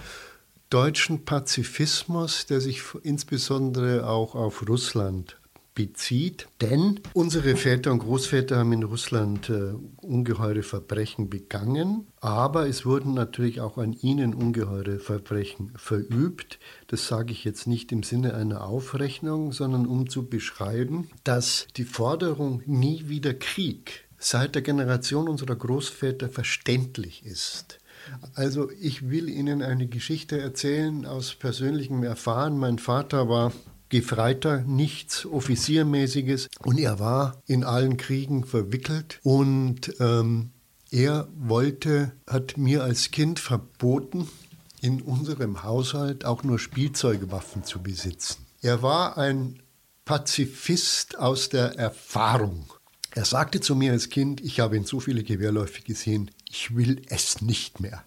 deutschen 0.68 1.24
Pazifismus, 1.24 2.46
der 2.46 2.60
sich 2.60 2.82
insbesondere 3.02 4.06
auch 4.06 4.34
auf 4.34 4.68
Russland 4.68 5.39
bezieht. 5.86 6.46
Denn 6.60 7.00
unsere 7.14 7.56
Väter 7.56 7.90
und 7.92 8.00
Großväter 8.00 8.58
haben 8.58 8.72
in 8.72 8.82
Russland 8.82 9.48
äh, 9.48 9.72
ungeheure 10.02 10.62
Verbrechen 10.62 11.30
begangen, 11.30 12.06
aber 12.20 12.68
es 12.68 12.84
wurden 12.84 13.14
natürlich 13.14 13.62
auch 13.62 13.78
an 13.78 13.94
ihnen 13.94 14.34
ungeheure 14.34 14.98
Verbrechen 14.98 15.72
verübt. 15.76 16.58
Das 16.88 17.08
sage 17.08 17.32
ich 17.32 17.44
jetzt 17.44 17.66
nicht 17.66 17.92
im 17.92 18.02
Sinne 18.02 18.34
einer 18.34 18.64
Aufrechnung, 18.64 19.52
sondern 19.52 19.86
um 19.86 20.10
zu 20.10 20.26
beschreiben, 20.26 21.08
dass 21.24 21.66
die 21.78 21.84
Forderung 21.84 22.62
nie 22.66 23.08
wieder 23.08 23.32
Krieg 23.32 24.04
seit 24.18 24.54
der 24.54 24.62
Generation 24.62 25.30
unserer 25.30 25.56
Großväter 25.56 26.28
verständlich 26.28 27.24
ist. 27.24 27.78
Also 28.34 28.70
ich 28.80 29.08
will 29.08 29.30
Ihnen 29.30 29.62
eine 29.62 29.86
Geschichte 29.86 30.38
erzählen 30.38 31.06
aus 31.06 31.34
persönlichem 31.34 32.02
Erfahren. 32.02 32.58
Mein 32.58 32.78
Vater 32.78 33.30
war 33.30 33.52
Gefreiter, 33.90 34.62
nichts 34.62 35.26
Offiziermäßiges. 35.26 36.48
Und 36.64 36.78
er 36.78 36.98
war 36.98 37.42
in 37.46 37.64
allen 37.64 37.96
Kriegen 37.98 38.44
verwickelt 38.44 39.20
und 39.22 39.94
ähm, 40.00 40.50
er 40.90 41.28
wollte, 41.36 42.12
hat 42.26 42.56
mir 42.56 42.82
als 42.82 43.10
Kind 43.10 43.38
verboten, 43.38 44.26
in 44.80 45.02
unserem 45.02 45.62
Haushalt 45.62 46.24
auch 46.24 46.42
nur 46.42 46.58
Spielzeugwaffen 46.58 47.64
zu 47.64 47.82
besitzen. 47.82 48.46
Er 48.62 48.82
war 48.82 49.18
ein 49.18 49.60
Pazifist 50.04 51.18
aus 51.18 51.50
der 51.50 51.78
Erfahrung. 51.78 52.72
Er 53.14 53.24
sagte 53.24 53.60
zu 53.60 53.76
mir 53.76 53.92
als 53.92 54.08
Kind, 54.08 54.40
ich 54.40 54.60
habe 54.60 54.76
in 54.76 54.84
so 54.84 55.00
viele 55.00 55.22
Gewehrläufe 55.22 55.82
gesehen, 55.82 56.30
ich 56.48 56.74
will 56.74 57.02
es 57.08 57.42
nicht 57.42 57.80
mehr. 57.80 58.02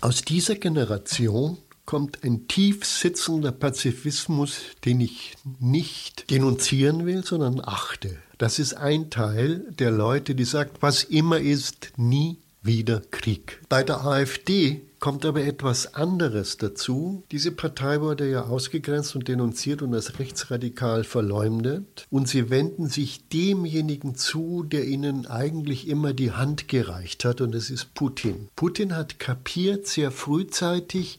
Aus 0.00 0.22
dieser 0.22 0.54
Generation 0.54 1.58
kommt 1.84 2.24
ein 2.24 2.48
tief 2.48 2.84
sitzender 2.84 3.52
Pazifismus, 3.52 4.60
den 4.84 5.00
ich 5.00 5.34
nicht 5.58 6.30
denunzieren 6.30 7.06
will, 7.06 7.24
sondern 7.24 7.60
achte. 7.62 8.18
Das 8.38 8.58
ist 8.58 8.74
ein 8.74 9.10
Teil 9.10 9.66
der 9.78 9.90
Leute, 9.90 10.34
die 10.34 10.44
sagt, 10.44 10.82
was 10.82 11.04
immer 11.04 11.38
ist, 11.38 11.92
nie 11.96 12.38
wieder 12.62 13.02
Krieg. 13.10 13.60
Bei 13.68 13.82
der 13.82 14.04
AfD 14.04 14.82
kommt 15.00 15.24
aber 15.26 15.42
etwas 15.42 15.94
anderes 15.94 16.58
dazu. 16.58 17.24
Diese 17.32 17.50
Partei 17.50 18.00
wurde 18.00 18.30
ja 18.30 18.44
ausgegrenzt 18.44 19.16
und 19.16 19.26
denunziert 19.26 19.82
und 19.82 19.92
als 19.94 20.20
rechtsradikal 20.20 21.02
verleumdet. 21.02 22.06
Und 22.08 22.28
sie 22.28 22.50
wenden 22.50 22.88
sich 22.88 23.28
demjenigen 23.28 24.14
zu, 24.14 24.62
der 24.62 24.86
ihnen 24.86 25.26
eigentlich 25.26 25.88
immer 25.88 26.12
die 26.12 26.30
Hand 26.30 26.68
gereicht 26.68 27.24
hat, 27.24 27.40
und 27.40 27.52
das 27.52 27.68
ist 27.68 27.94
Putin. 27.94 28.48
Putin 28.54 28.94
hat 28.94 29.18
kapiert 29.18 29.88
sehr 29.88 30.12
frühzeitig, 30.12 31.18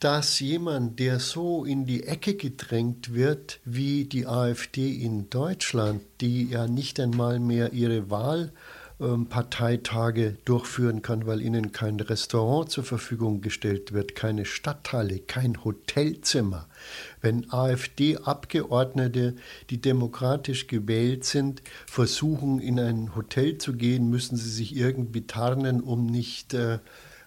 dass 0.00 0.40
jemand, 0.40 0.98
der 0.98 1.20
so 1.20 1.64
in 1.64 1.84
die 1.84 2.04
Ecke 2.04 2.34
gedrängt 2.34 3.12
wird 3.12 3.60
wie 3.66 4.06
die 4.06 4.26
AfD 4.26 4.92
in 4.92 5.28
Deutschland, 5.28 6.00
die 6.22 6.48
ja 6.48 6.66
nicht 6.66 6.98
einmal 6.98 7.38
mehr 7.38 7.74
ihre 7.74 8.08
Wahlparteitage 8.08 10.38
durchführen 10.46 11.02
kann, 11.02 11.26
weil 11.26 11.42
ihnen 11.42 11.72
kein 11.72 12.00
Restaurant 12.00 12.70
zur 12.70 12.84
Verfügung 12.84 13.42
gestellt 13.42 13.92
wird, 13.92 14.14
keine 14.14 14.46
Stadthalle, 14.46 15.18
kein 15.18 15.62
Hotelzimmer. 15.64 16.66
Wenn 17.20 17.52
AfD-Abgeordnete, 17.52 19.36
die 19.68 19.82
demokratisch 19.82 20.66
gewählt 20.66 21.26
sind, 21.26 21.60
versuchen, 21.84 22.58
in 22.58 22.80
ein 22.80 23.14
Hotel 23.14 23.58
zu 23.58 23.74
gehen, 23.74 24.08
müssen 24.08 24.38
sie 24.38 24.50
sich 24.50 24.74
irgendwie 24.74 25.26
tarnen, 25.26 25.82
um 25.82 26.06
nicht 26.06 26.54
äh, 26.54 26.78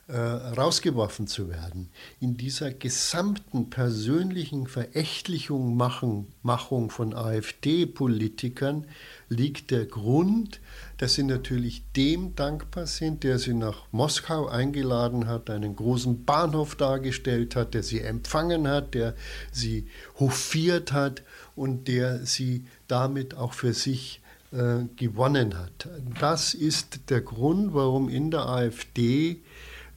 äh, 0.08 0.18
rausgeworfen 0.18 1.28
zu 1.28 1.50
werden. 1.50 1.90
In 2.20 2.36
dieser 2.36 2.72
gesamten 2.72 3.70
persönlichen 3.70 4.68
Verächtlichung 4.68 5.78
machen, 5.78 6.28
Machung 6.42 6.90
von 6.90 7.14
AfD-Politikern 7.14 8.86
liegt 9.30 9.72
der 9.72 9.86
Grund, 9.86 10.60
dass 10.98 11.14
sie 11.14 11.24
natürlich 11.24 11.84
dem 11.96 12.36
dankbar 12.36 12.86
sind, 12.86 13.24
der 13.24 13.40
sie 13.40 13.54
nach 13.54 13.86
Moskau 13.94 14.48
eingeladen 14.48 15.28
hat, 15.28 15.50
einen 15.50 15.76
großen 15.76 16.26
Bahnhof 16.26 16.76
dargestellt 16.76 17.56
hat, 17.56 17.74
der 17.74 17.84
sie 17.84 18.02
empfangen 18.02 18.68
hat, 18.68 18.94
der 18.96 19.16
sie 19.54 19.88
hofiert 20.20 20.92
hat 20.92 21.24
und 21.56 21.88
der 21.88 22.26
sie 22.26 22.66
damit 22.90 23.36
auch 23.36 23.54
für 23.54 23.74
sich 23.74 24.22
äh, 24.52 24.86
gewonnen 24.98 25.58
hat. 25.58 25.88
Das 26.20 26.54
ist 26.54 27.10
der 27.10 27.22
Grund, 27.22 27.74
warum 27.74 28.10
in 28.10 28.32
der 28.32 28.48
AfD 28.48 29.42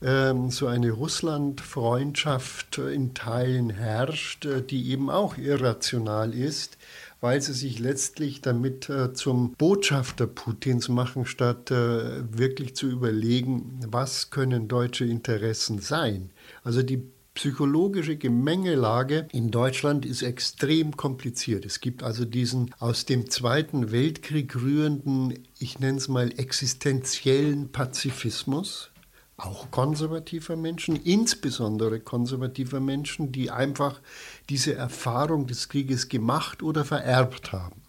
ähm, 0.06 0.50
so 0.50 0.68
eine 0.68 0.92
Russland-Freundschaft 0.92 2.78
in 2.78 3.12
Teilen 3.14 3.70
herrscht, 3.70 4.46
äh, 4.46 4.62
die 4.62 4.90
eben 4.90 5.10
auch 5.10 5.36
irrational 5.36 6.32
ist, 6.32 6.78
weil 7.20 7.42
sie 7.42 7.54
sich 7.54 7.80
letztlich 7.80 8.40
damit 8.40 8.88
äh, 8.88 9.12
zum 9.12 9.52
Botschafter 9.54 10.28
Putins 10.28 10.88
machen, 10.88 11.26
statt 11.26 11.72
äh, 11.72 12.38
wirklich 12.38 12.76
zu 12.76 12.86
überlegen, 12.88 13.80
was 13.88 14.30
können 14.30 14.68
deutsche 14.68 15.04
Interessen 15.04 15.80
sein. 15.80 16.30
Also 16.62 16.82
die 16.82 17.02
psychologische 17.34 18.16
Gemengelage 18.16 19.26
in 19.32 19.50
Deutschland 19.50 20.06
ist 20.06 20.22
extrem 20.22 20.96
kompliziert. 20.96 21.66
Es 21.66 21.80
gibt 21.80 22.02
also 22.02 22.24
diesen 22.24 22.70
aus 22.78 23.06
dem 23.06 23.28
Zweiten 23.28 23.90
Weltkrieg 23.90 24.54
rührenden, 24.56 25.34
ich 25.58 25.78
nenne 25.78 25.98
es 25.98 26.08
mal 26.08 26.32
existenziellen 26.38 27.72
Pazifismus, 27.72 28.90
auch 29.36 29.70
konservativer 29.70 30.56
Menschen, 30.56 30.96
insbesondere 30.96 32.00
konservativer 32.00 32.80
Menschen, 32.80 33.32
die 33.32 33.50
einfach 33.50 34.00
diese 34.48 34.74
Erfahrung 34.74 35.46
des 35.46 35.68
Krieges 35.68 36.08
gemacht 36.08 36.62
oder 36.62 36.84
vererbt 36.84 37.52
haben. 37.52 37.82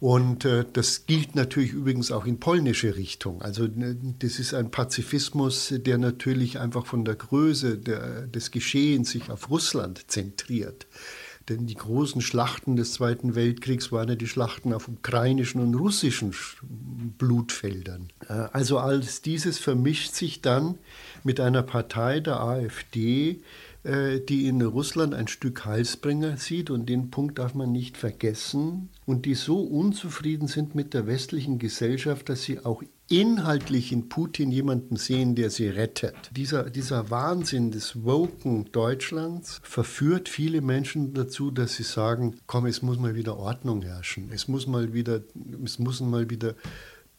Und 0.00 0.44
äh, 0.44 0.64
das 0.72 1.06
gilt 1.06 1.36
natürlich 1.36 1.72
übrigens 1.72 2.10
auch 2.10 2.26
in 2.26 2.40
polnische 2.40 2.96
Richtung. 2.96 3.40
Also 3.40 3.68
ne, 3.68 3.96
das 4.18 4.40
ist 4.40 4.52
ein 4.52 4.72
Pazifismus, 4.72 5.72
der 5.76 5.96
natürlich 5.96 6.58
einfach 6.58 6.86
von 6.86 7.04
der 7.04 7.14
Größe 7.14 7.78
der, 7.78 8.26
des 8.26 8.50
Geschehens 8.50 9.10
sich 9.10 9.30
auf 9.30 9.48
Russland 9.48 10.10
zentriert. 10.10 10.88
Denn 11.48 11.66
die 11.66 11.74
großen 11.74 12.20
Schlachten 12.20 12.76
des 12.76 12.92
Zweiten 12.92 13.34
Weltkriegs 13.34 13.90
waren 13.90 14.08
ja 14.08 14.14
die 14.14 14.28
Schlachten 14.28 14.72
auf 14.72 14.88
ukrainischen 14.88 15.60
und 15.60 15.74
russischen 15.74 16.34
Blutfeldern. 17.18 18.08
Also 18.52 18.78
alles 18.78 19.22
dieses 19.22 19.58
vermischt 19.58 20.14
sich 20.14 20.40
dann 20.40 20.78
mit 21.24 21.40
einer 21.40 21.62
Partei 21.62 22.20
der 22.20 22.40
AfD, 22.40 23.40
die 23.84 24.46
in 24.46 24.62
Russland 24.62 25.12
ein 25.12 25.26
Stück 25.26 25.64
Heilsbringer 25.64 26.36
sieht 26.36 26.70
und 26.70 26.88
den 26.88 27.10
Punkt 27.10 27.38
darf 27.38 27.54
man 27.54 27.72
nicht 27.72 27.96
vergessen 27.96 28.90
und 29.06 29.26
die 29.26 29.34
so 29.34 29.60
unzufrieden 29.60 30.46
sind 30.46 30.76
mit 30.76 30.94
der 30.94 31.08
westlichen 31.08 31.58
Gesellschaft, 31.58 32.28
dass 32.28 32.42
sie 32.42 32.64
auch 32.64 32.82
inhaltlich 33.12 33.92
in 33.92 34.08
Putin 34.08 34.50
jemanden 34.50 34.96
sehen, 34.96 35.34
der 35.34 35.50
sie 35.50 35.68
rettet. 35.68 36.14
Dieser, 36.34 36.70
dieser 36.70 37.10
Wahnsinn 37.10 37.70
des 37.70 38.04
Woken 38.04 38.72
Deutschlands 38.72 39.60
verführt 39.62 40.30
viele 40.30 40.62
Menschen 40.62 41.12
dazu, 41.12 41.50
dass 41.50 41.74
sie 41.74 41.82
sagen, 41.82 42.36
komm, 42.46 42.66
es 42.66 42.80
muss 42.80 42.98
mal 42.98 43.14
wieder 43.14 43.36
Ordnung 43.36 43.82
herrschen, 43.82 44.30
es 44.32 44.48
muss 44.48 44.66
mal 44.66 44.94
wieder, 44.94 45.20
es 45.62 45.78
muss 45.78 46.00
mal 46.00 46.30
wieder 46.30 46.54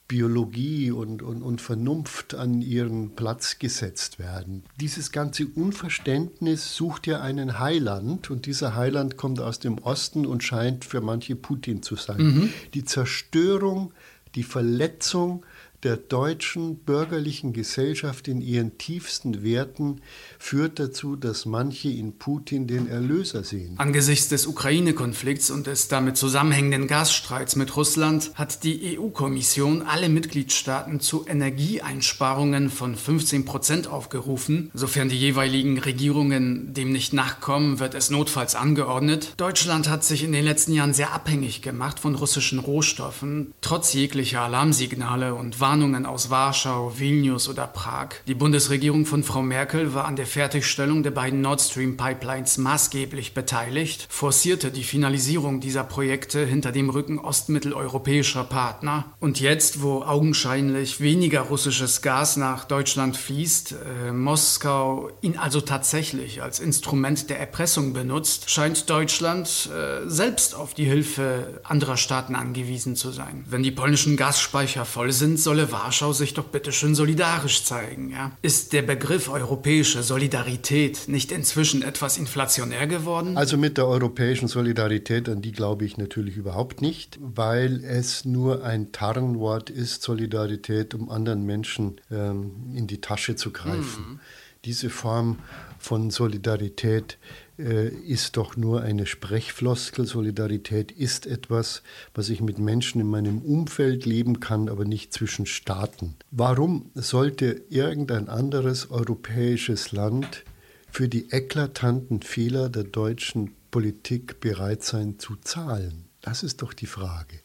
Biologie 0.07 0.91
und, 0.91 1.21
und, 1.21 1.41
und 1.41 1.61
Vernunft 1.61 2.35
an 2.35 2.61
ihren 2.61 3.15
Platz 3.15 3.57
gesetzt 3.57 4.19
werden. 4.19 4.63
Dieses 4.79 5.11
ganze 5.11 5.47
Unverständnis 5.47 6.75
sucht 6.75 7.07
ja 7.07 7.21
einen 7.21 7.59
Heiland 7.59 8.29
und 8.29 8.45
dieser 8.45 8.75
Heiland 8.75 9.17
kommt 9.17 9.39
aus 9.39 9.59
dem 9.59 9.77
Osten 9.77 10.25
und 10.25 10.43
scheint 10.43 10.85
für 10.85 11.01
manche 11.01 11.35
Putin 11.35 11.81
zu 11.81 11.95
sein. 11.95 12.21
Mhm. 12.21 12.53
Die 12.73 12.83
Zerstörung, 12.83 13.93
die 14.35 14.43
Verletzung 14.43 15.45
der 15.83 15.97
deutschen 15.97 16.77
bürgerlichen 16.77 17.51
Gesellschaft 17.51 18.27
in 18.27 18.41
ihren 18.41 18.77
tiefsten 18.77 19.43
Werten 19.43 20.01
führt 20.39 20.79
dazu, 20.79 21.15
dass 21.15 21.45
manche 21.45 21.89
in 21.89 22.17
Putin 22.17 22.67
den 22.67 22.87
Erlöser 22.87 23.43
sehen. 23.43 23.75
Angesichts 23.77 24.29
des 24.29 24.47
Ukraine-Konflikts 24.47 25.51
und 25.51 25.67
des 25.67 25.89
damit 25.89 26.15
zusammenhängenden 26.15 26.87
Gasstreits 26.87 27.55
mit 27.55 27.75
Russland 27.75 28.31
hat 28.35 28.63
die 28.63 28.97
EU-Kommission 28.97 29.81
alle 29.81 30.09
Mitgliedstaaten 30.09 30.99
zu 30.99 31.25
Energieeinsparungen 31.27 32.69
von 32.69 32.95
15 32.95 33.45
Prozent 33.45 33.87
aufgerufen. 33.87 34.71
Sofern 34.73 35.09
die 35.09 35.19
jeweiligen 35.19 35.77
Regierungen 35.79 36.73
dem 36.73 36.91
nicht 36.91 37.13
nachkommen, 37.13 37.79
wird 37.79 37.93
es 37.93 38.09
notfalls 38.09 38.55
angeordnet. 38.55 39.33
Deutschland 39.37 39.89
hat 39.89 40.05
sich 40.05 40.23
in 40.23 40.31
den 40.31 40.45
letzten 40.45 40.73
Jahren 40.73 40.93
sehr 40.93 41.13
abhängig 41.13 41.61
gemacht 41.61 41.99
von 41.99 42.15
russischen 42.15 42.59
Rohstoffen, 42.59 43.53
trotz 43.61 43.93
jeglicher 43.93 44.41
Alarmsignale 44.41 45.35
und 45.35 45.59
Warnungen 45.59 45.72
Warnungen 45.73 46.05
aus 46.05 46.29
Warschau, 46.29 46.99
Vilnius 46.99 47.49
oder 47.49 47.65
Prag. 47.65 48.09
Die 48.27 48.35
Bundesregierung 48.35 49.07
von 49.07 49.23
Frau 49.23 49.41
Merkel 49.41 49.95
war 49.95 50.05
an 50.05 50.15
der 50.15 50.27
Fertigstellung 50.27 51.01
der 51.01 51.09
beiden 51.09 51.41
Nord 51.41 51.61
Stream 51.61 51.97
Pipelines 51.97 52.59
maßgeblich 52.59 53.33
beteiligt, 53.33 54.05
forcierte 54.07 54.69
die 54.69 54.83
Finalisierung 54.83 55.61
dieser 55.61 55.83
Projekte 55.83 56.45
hinter 56.45 56.71
dem 56.71 56.91
Rücken 56.91 57.17
ostmitteleuropäischer 57.17 58.43
Partner. 58.43 59.05
Und 59.19 59.39
jetzt, 59.39 59.81
wo 59.81 60.03
augenscheinlich 60.03 61.01
weniger 61.01 61.41
russisches 61.41 62.03
Gas 62.03 62.37
nach 62.37 62.65
Deutschland 62.65 63.17
fließt, 63.17 63.71
äh, 63.71 64.11
Moskau 64.11 65.09
ihn 65.21 65.39
also 65.39 65.59
tatsächlich 65.59 66.43
als 66.43 66.59
Instrument 66.59 67.31
der 67.31 67.39
Erpressung 67.39 67.93
benutzt, 67.93 68.51
scheint 68.51 68.91
Deutschland 68.91 69.71
äh, 69.73 70.07
selbst 70.07 70.53
auf 70.53 70.75
die 70.75 70.85
Hilfe 70.85 71.61
anderer 71.63 71.97
Staaten 71.97 72.35
angewiesen 72.35 72.95
zu 72.95 73.09
sein. 73.09 73.43
Wenn 73.49 73.63
die 73.63 73.71
polnischen 73.71 74.17
Gasspeicher 74.17 74.85
voll 74.85 75.11
sind, 75.11 75.39
solle 75.39 75.62
solle 75.63 75.71
Warschau 75.71 76.13
sich 76.13 76.33
doch 76.33 76.45
bitte 76.45 76.71
schön 76.71 76.95
solidarisch 76.95 77.63
zeigen. 77.63 78.11
Ja? 78.11 78.31
Ist 78.41 78.73
der 78.73 78.81
Begriff 78.81 79.29
europäische 79.29 80.03
Solidarität 80.03 81.07
nicht 81.07 81.31
inzwischen 81.31 81.81
etwas 81.81 82.17
inflationär 82.17 82.87
geworden? 82.87 83.37
Also 83.37 83.57
mit 83.57 83.77
der 83.77 83.87
europäischen 83.87 84.47
Solidarität, 84.47 85.29
an 85.29 85.41
die 85.41 85.51
glaube 85.51 85.85
ich 85.85 85.97
natürlich 85.97 86.37
überhaupt 86.37 86.81
nicht, 86.81 87.17
weil 87.21 87.83
es 87.83 88.25
nur 88.25 88.63
ein 88.63 88.91
Tarnwort 88.91 89.69
ist, 89.69 90.03
Solidarität, 90.03 90.93
um 90.93 91.09
anderen 91.09 91.45
Menschen 91.45 92.01
ähm, 92.11 92.51
in 92.75 92.87
die 92.87 93.01
Tasche 93.01 93.35
zu 93.35 93.51
greifen. 93.51 94.13
Mhm. 94.13 94.19
Diese 94.65 94.89
Form 94.89 95.39
von 95.77 96.09
Solidarität 96.09 97.17
ist 97.57 98.37
doch 98.37 98.57
nur 98.57 98.81
eine 98.81 99.05
Sprechfloskel. 99.05 100.07
Solidarität 100.07 100.91
ist 100.91 101.27
etwas, 101.27 101.83
was 102.15 102.29
ich 102.29 102.41
mit 102.41 102.57
Menschen 102.57 102.99
in 102.99 103.07
meinem 103.07 103.39
Umfeld 103.39 104.05
leben 104.05 104.39
kann, 104.39 104.69
aber 104.69 104.85
nicht 104.85 105.13
zwischen 105.13 105.45
Staaten. 105.45 106.15
Warum 106.31 106.89
sollte 106.95 107.63
irgendein 107.69 108.27
anderes 108.27 108.89
europäisches 108.89 109.91
Land 109.91 110.43
für 110.91 111.07
die 111.07 111.29
eklatanten 111.31 112.23
Fehler 112.23 112.69
der 112.69 112.85
deutschen 112.85 113.51
Politik 113.69 114.39
bereit 114.39 114.83
sein 114.83 115.19
zu 115.19 115.35
zahlen? 115.35 116.05
Das 116.21 116.41
ist 116.41 116.63
doch 116.63 116.73
die 116.73 116.87
Frage. 116.87 117.39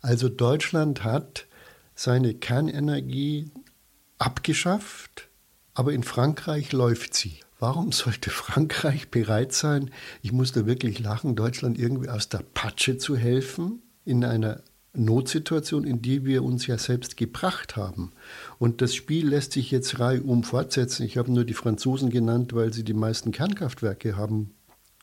Also 0.00 0.30
Deutschland 0.30 1.04
hat 1.04 1.46
seine 1.94 2.32
Kernenergie 2.32 3.50
abgeschafft, 4.16 5.28
aber 5.74 5.92
in 5.92 6.02
Frankreich 6.02 6.72
läuft 6.72 7.12
sie. 7.12 7.40
Warum 7.60 7.92
sollte 7.92 8.30
Frankreich 8.30 9.10
bereit 9.10 9.52
sein, 9.52 9.90
ich 10.22 10.32
muss 10.32 10.52
da 10.52 10.66
wirklich 10.66 10.98
lachen, 10.98 11.36
Deutschland 11.36 11.78
irgendwie 11.78 12.08
aus 12.08 12.30
der 12.30 12.42
Patsche 12.54 12.96
zu 12.96 13.16
helfen, 13.16 13.82
in 14.06 14.24
einer 14.24 14.62
Notsituation, 14.94 15.84
in 15.84 16.02
die 16.02 16.24
wir 16.24 16.42
uns 16.42 16.66
ja 16.66 16.78
selbst 16.78 17.16
gebracht 17.16 17.76
haben. 17.76 18.12
Und 18.58 18.80
das 18.80 18.94
Spiel 18.94 19.28
lässt 19.28 19.52
sich 19.52 19.70
jetzt 19.70 20.00
reihum 20.00 20.42
fortsetzen. 20.42 21.04
Ich 21.04 21.16
habe 21.16 21.30
nur 21.30 21.44
die 21.44 21.54
Franzosen 21.54 22.10
genannt, 22.10 22.54
weil 22.54 22.72
sie 22.72 22.82
die 22.82 22.94
meisten 22.94 23.30
Kernkraftwerke 23.30 24.16
haben. 24.16 24.54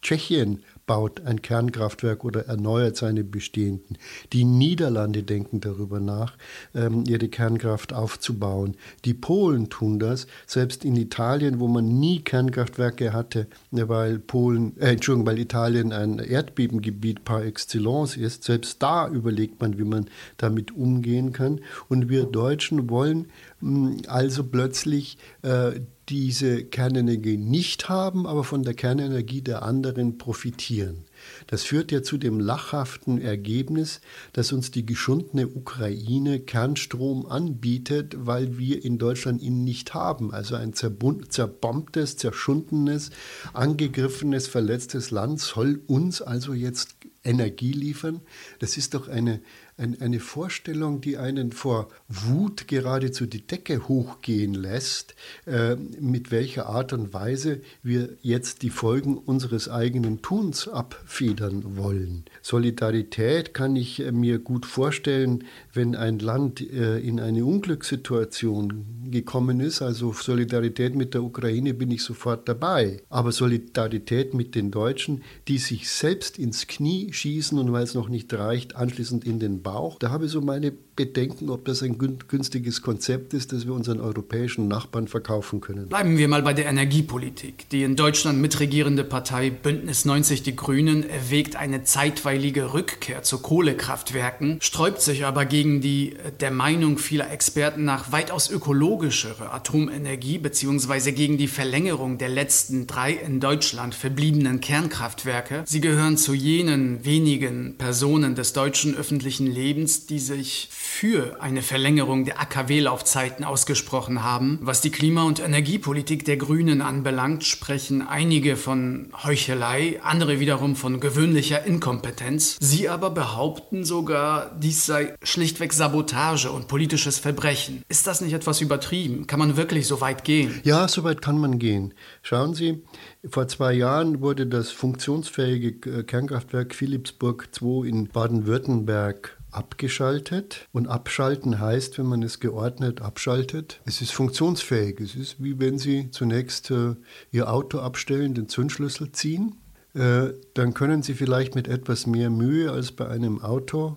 Tschechien 0.02 0.64
baut 0.88 1.22
ein 1.26 1.42
Kernkraftwerk 1.42 2.24
oder 2.24 2.48
erneuert 2.48 2.98
seine 2.98 3.24
bestehenden. 3.24 3.98
Die 4.34 4.46
Niederlande 4.46 5.22
denken 5.22 5.60
darüber 5.60 6.00
nach, 6.00 6.38
ähm, 6.74 7.04
ihre 7.06 7.28
Kernkraft 7.28 7.94
aufzubauen. 7.94 8.76
Die 9.06 9.14
Polen 9.14 9.70
tun 9.70 10.00
das. 10.00 10.26
Selbst 10.48 10.86
in 10.86 10.96
Italien, 10.96 11.60
wo 11.60 11.68
man 11.68 12.00
nie 12.00 12.22
Kernkraftwerke 12.22 13.14
hatte, 13.14 13.48
weil 13.72 14.18
Polen, 14.18 14.76
äh, 14.80 14.94
Entschuldigung, 14.94 15.28
weil 15.28 15.40
Italien 15.40 15.92
ein 15.92 16.20
Erdbebengebiet 16.20 17.26
par 17.26 17.44
excellence 17.44 18.16
ist, 18.18 18.46
selbst 18.46 18.82
da 18.82 19.10
überlegt 19.10 19.62
man, 19.62 19.78
wie 19.78 19.84
man 19.84 20.06
damit 20.38 20.76
umgehen 20.76 21.34
kann. 21.34 21.60
Und 21.90 22.10
wir 22.10 22.24
Deutschen 22.24 22.90
wollen 22.90 23.28
mh, 23.60 23.90
hm, 23.90 24.02
also 24.08 24.44
plötzlich 24.44 25.18
äh, 25.42 25.82
diese 26.10 26.64
Kernenergie 26.64 27.38
nicht 27.38 27.90
haben, 27.90 28.26
aber 28.26 28.44
von 28.44 28.64
der 28.64 28.74
Kernenergie 28.74 29.42
der 29.42 29.64
anderen 29.64 30.18
profitieren. 30.18 31.06
Das 31.48 31.64
führt 31.64 31.92
ja 31.92 32.02
zu 32.02 32.18
dem 32.18 32.40
lachhaften 32.40 33.20
Ergebnis, 33.20 34.00
dass 34.34 34.54
uns 34.54 34.72
die 34.72 34.86
geschundene 34.86 35.48
Ukraine 35.48 36.40
Kernstrom 36.40 37.26
anbietet, 37.26 38.16
weil 38.18 38.58
wir 38.58 38.86
in 38.86 38.98
Deutschland 38.98 39.42
ihn 39.42 39.64
nicht 39.64 39.94
haben. 39.94 40.34
Also 40.34 40.56
ein 40.56 40.74
zerbombtes, 40.74 42.18
zerschundenes, 42.18 43.10
angegriffenes, 43.54 44.48
verletztes 44.48 45.12
Land 45.12 45.42
soll 45.42 45.82
uns 45.88 46.22
also 46.22 46.54
jetzt 46.54 46.96
Energie 47.24 47.74
liefern. 47.74 48.22
Das 48.60 48.78
ist 48.78 48.94
doch 48.94 49.10
eine 49.10 49.42
ein, 49.78 50.02
eine 50.02 50.20
Vorstellung, 50.20 51.02
die 51.02 51.18
einen 51.18 51.52
vor 51.52 51.90
Wut 52.08 52.68
geradezu 52.68 53.28
die 53.28 53.46
Decke 53.46 53.88
hochgehen 53.88 54.54
lässt, 54.54 55.16
äh, 55.46 55.76
mit 55.76 56.32
welcher 56.32 56.68
Art 56.68 56.94
und 56.94 57.14
Weise 57.14 57.62
wir 57.84 58.10
jetzt 58.22 58.64
die 58.64 58.70
Folgen 58.70 59.18
unseres 59.18 59.70
eigenen 59.70 60.22
Tuns 60.22 60.68
abfedern 60.68 61.78
wollen. 61.78 62.26
Solidarität 62.42 63.54
kann 63.54 63.76
ich 63.76 64.00
äh, 64.00 64.12
mir 64.12 64.40
gut 64.40 64.66
vorstellen, 64.66 65.44
wenn 65.74 65.96
ein 65.96 66.20
Land 66.20 66.62
äh, 66.62 67.00
in 67.00 67.20
eine 67.20 67.46
Unglückssituation 67.46 69.12
gekommen 69.12 69.60
ist. 69.60 69.82
Also 69.82 70.12
Solidarität 70.12 70.96
mit 70.96 71.14
der 71.14 71.24
Ukraine 71.24 71.74
bin 71.74 71.92
ich 71.92 72.04
sofort 72.04 72.50
dabei. 72.50 73.02
Aber 73.10 73.32
Solidarität 73.32 74.34
mit 74.34 74.56
den 74.56 74.72
Deutschen, 74.72 75.24
die 75.48 75.60
sich 75.60 75.90
selbst 75.90 76.40
ins 76.40 76.68
Knie 76.68 77.14
schießen 77.14 77.58
und 77.60 77.72
weil 77.72 77.84
es 77.84 77.94
noch 77.94 78.10
nicht 78.10 78.34
reicht, 78.34 78.76
anschließend 78.76 79.26
in 79.26 79.40
den 79.40 79.62
Bauch. 79.68 80.00
Da 80.00 80.12
habe 80.12 80.28
ich 80.28 80.32
so 80.32 80.40
meine 80.40 80.72
Bedenken, 80.72 81.50
ob 81.50 81.66
das 81.66 81.84
ein 81.84 81.98
günstiges 81.98 82.82
Konzept 82.82 83.34
ist, 83.34 83.52
das 83.52 83.66
wir 83.66 83.74
unseren 83.74 84.00
europäischen 84.00 84.70
Nachbarn 84.70 85.10
verkaufen 85.10 85.60
können. 85.60 85.90
Bleiben 85.90 86.18
wir 86.18 86.30
mal 86.30 86.42
bei 86.42 86.54
der 86.54 86.68
Energiepolitik. 86.68 87.70
Die 87.70 87.84
in 87.84 87.98
Deutschland 87.98 88.40
mitregierende 88.40 89.04
Partei 89.04 89.50
Bündnis 89.50 90.06
90 90.06 90.42
Die 90.44 90.56
Grünen 90.56 91.08
erwägt 91.08 91.58
eine 91.58 91.84
zeitweilige 91.84 92.74
Rückkehr 92.74 93.24
zu 93.24 93.40
Kohlekraftwerken, 93.40 94.58
sträubt 94.62 95.02
sich 95.02 95.26
aber 95.26 95.44
gegen 95.44 95.82
die 95.82 96.16
der 96.40 96.52
Meinung 96.52 96.98
vieler 96.98 97.30
Experten 97.30 97.84
nach 97.84 98.14
weitaus 98.14 98.50
ökologischere 98.50 99.52
Atomenergie 99.52 100.38
bzw. 100.38 101.12
gegen 101.12 101.38
die 101.38 101.50
Verlängerung 101.50 102.18
der 102.18 102.30
letzten 102.30 102.88
drei 102.88 103.12
in 103.12 103.42
Deutschland 103.42 103.94
verbliebenen 103.94 104.62
Kernkraftwerke. 104.62 105.64
Sie 105.66 105.82
gehören 105.82 106.16
zu 106.16 106.34
jenen 106.34 107.04
wenigen 107.04 107.76
Personen 107.78 108.34
des 108.34 108.54
deutschen 108.54 108.96
öffentlichen 108.96 109.57
Lebens, 109.58 110.06
die 110.06 110.20
sich 110.20 110.68
für 110.70 111.42
eine 111.42 111.64
Verlängerung 111.64 112.26
der 112.26 112.40
AKW-Laufzeiten 112.40 113.44
ausgesprochen 113.44 114.22
haben. 114.24 114.60
Was 114.62 114.82
die 114.82 114.92
Klima- 114.92 115.24
und 115.24 115.40
Energiepolitik 115.40 116.26
der 116.26 116.38
Grünen 116.38 116.82
anbelangt, 116.82 117.44
sprechen 117.44 118.08
einige 118.08 118.56
von 118.56 119.12
Heuchelei, 119.24 120.00
andere 120.04 120.40
wiederum 120.40 120.76
von 120.76 121.00
gewöhnlicher 121.00 121.66
Inkompetenz. 121.66 122.58
Sie 122.60 122.88
aber 122.88 123.10
behaupten 123.10 123.84
sogar, 123.84 124.52
dies 124.60 124.86
sei 124.86 125.16
schlichtweg 125.24 125.74
Sabotage 125.74 126.52
und 126.52 126.68
politisches 126.68 127.18
Verbrechen. 127.18 127.82
Ist 127.90 128.06
das 128.06 128.22
nicht 128.22 128.34
etwas 128.34 128.62
übertrieben? 128.62 129.26
Kann 129.26 129.40
man 129.40 129.58
wirklich 129.58 129.88
so 129.88 130.02
weit 130.02 130.24
gehen? 130.24 130.62
Ja, 130.64 130.88
so 130.88 131.04
weit 131.04 131.24
kann 131.24 131.40
man 131.40 131.58
gehen. 131.58 131.96
Schauen 132.28 132.54
Sie, 132.54 132.84
vor 133.26 133.48
zwei 133.48 133.72
Jahren 133.72 134.20
wurde 134.20 134.48
das 134.48 134.70
funktionsfähige 134.72 136.04
Kernkraftwerk 136.04 136.76
Philipsburg 136.76 137.48
II 137.62 137.88
in 137.88 138.10
Baden-Württemberg 138.10 139.38
abgeschaltet. 139.50 140.68
Und 140.74 140.90
abschalten 140.90 141.62
heißt, 141.62 141.98
wenn 141.98 142.08
man 142.08 142.24
es 142.24 142.42
geordnet 142.42 143.02
abschaltet, 143.02 143.80
es 143.86 144.02
ist 144.02 144.12
funktionsfähig. 144.12 145.00
Es 145.00 145.16
ist 145.16 145.42
wie 145.42 145.58
wenn 145.62 145.80
Sie 145.80 146.12
zunächst 146.12 146.70
äh, 146.70 146.96
Ihr 147.32 147.50
Auto 147.50 147.80
abstellen, 147.80 148.34
den 148.34 148.50
Zündschlüssel 148.50 149.14
ziehen. 149.14 149.56
Äh, 149.94 150.34
dann 150.54 150.74
können 150.74 151.04
Sie 151.04 151.14
vielleicht 151.14 151.56
mit 151.56 151.70
etwas 151.70 152.08
mehr 152.08 152.30
Mühe 152.30 152.74
als 152.74 152.92
bei 152.92 153.08
einem 153.08 153.42
Auto 153.42 153.96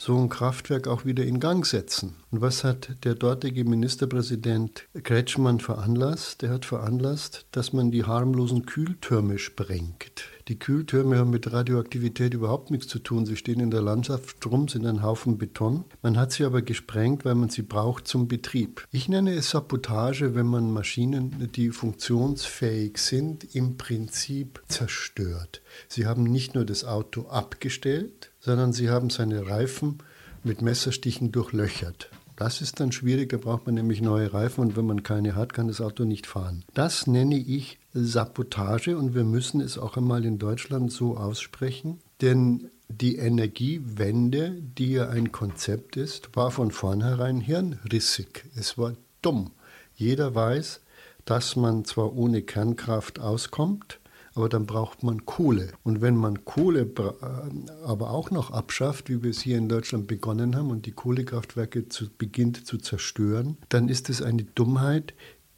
so 0.00 0.16
ein 0.16 0.30
Kraftwerk 0.30 0.88
auch 0.88 1.04
wieder 1.04 1.24
in 1.24 1.40
Gang 1.40 1.66
setzen. 1.66 2.14
Und 2.30 2.40
was 2.40 2.64
hat 2.64 3.04
der 3.04 3.14
dortige 3.14 3.66
Ministerpräsident 3.66 4.84
Kretschmann 5.02 5.60
veranlasst? 5.60 6.42
Er 6.42 6.50
hat 6.50 6.64
veranlasst, 6.64 7.44
dass 7.52 7.74
man 7.74 7.90
die 7.90 8.04
harmlosen 8.04 8.64
Kühltürme 8.64 9.38
sprengt. 9.38 10.24
Die 10.48 10.58
Kühltürme 10.58 11.18
haben 11.18 11.28
mit 11.28 11.52
Radioaktivität 11.52 12.32
überhaupt 12.32 12.70
nichts 12.70 12.88
zu 12.88 12.98
tun. 12.98 13.26
Sie 13.26 13.36
stehen 13.36 13.60
in 13.60 13.70
der 13.70 13.82
Landschaft 13.82 14.44
rum, 14.46 14.68
sind 14.68 14.86
ein 14.86 15.02
Haufen 15.02 15.36
Beton. 15.36 15.84
Man 16.00 16.16
hat 16.16 16.32
sie 16.32 16.44
aber 16.44 16.62
gesprengt, 16.62 17.26
weil 17.26 17.34
man 17.34 17.50
sie 17.50 17.62
braucht 17.62 18.08
zum 18.08 18.26
Betrieb. 18.26 18.86
Ich 18.90 19.06
nenne 19.06 19.34
es 19.34 19.50
Sabotage, 19.50 20.34
wenn 20.34 20.46
man 20.46 20.72
Maschinen, 20.72 21.50
die 21.54 21.68
funktionsfähig 21.68 22.96
sind, 22.96 23.54
im 23.54 23.76
Prinzip 23.76 24.62
zerstört. 24.66 25.60
Sie 25.88 26.06
haben 26.06 26.22
nicht 26.22 26.54
nur 26.54 26.64
das 26.64 26.84
Auto 26.84 27.28
abgestellt, 27.28 28.29
sondern 28.40 28.72
sie 28.72 28.90
haben 28.90 29.10
seine 29.10 29.46
Reifen 29.46 29.98
mit 30.42 30.62
Messerstichen 30.62 31.32
durchlöchert. 31.32 32.10
Das 32.36 32.62
ist 32.62 32.80
dann 32.80 32.90
schwierig, 32.90 33.28
da 33.28 33.36
braucht 33.36 33.66
man 33.66 33.74
nämlich 33.74 34.00
neue 34.00 34.32
Reifen 34.32 34.62
und 34.62 34.74
wenn 34.74 34.86
man 34.86 35.02
keine 35.02 35.36
hat, 35.36 35.52
kann 35.52 35.68
das 35.68 35.82
Auto 35.82 36.04
nicht 36.04 36.26
fahren. 36.26 36.64
Das 36.72 37.06
nenne 37.06 37.36
ich 37.36 37.78
Sabotage 37.92 38.96
und 38.96 39.14
wir 39.14 39.24
müssen 39.24 39.60
es 39.60 39.76
auch 39.76 39.98
einmal 39.98 40.24
in 40.24 40.38
Deutschland 40.38 40.90
so 40.90 41.18
aussprechen, 41.18 41.98
denn 42.22 42.70
die 42.88 43.16
Energiewende, 43.16 44.56
die 44.78 44.92
ja 44.92 45.10
ein 45.10 45.32
Konzept 45.32 45.96
ist, 45.96 46.34
war 46.34 46.50
von 46.50 46.70
vornherein 46.70 47.40
hirnrissig. 47.40 48.46
Es 48.56 48.78
war 48.78 48.94
dumm. 49.20 49.50
Jeder 49.94 50.34
weiß, 50.34 50.80
dass 51.26 51.56
man 51.56 51.84
zwar 51.84 52.16
ohne 52.16 52.40
Kernkraft 52.40 53.20
auskommt, 53.20 53.99
aber 54.40 54.48
dann 54.48 54.64
braucht 54.64 55.02
man 55.02 55.26
Kohle. 55.26 55.68
Und 55.84 56.00
wenn 56.00 56.16
man 56.16 56.46
Kohle 56.46 56.80
äh, 56.98 57.84
aber 57.84 58.10
auch 58.10 58.30
noch 58.30 58.50
abschafft, 58.50 59.10
wie 59.10 59.22
wir 59.22 59.30
es 59.30 59.42
hier 59.42 59.58
in 59.58 59.68
Deutschland 59.68 60.06
begonnen 60.06 60.56
haben 60.56 60.70
und 60.70 60.86
die 60.86 60.92
Kohlekraftwerke 60.92 61.90
zu, 61.90 62.06
beginnt 62.16 62.66
zu 62.66 62.78
zerstören, 62.78 63.58
dann 63.68 63.90
ist 63.90 64.08
es 64.08 64.22
eine 64.22 64.44
Dummheit, 64.44 65.12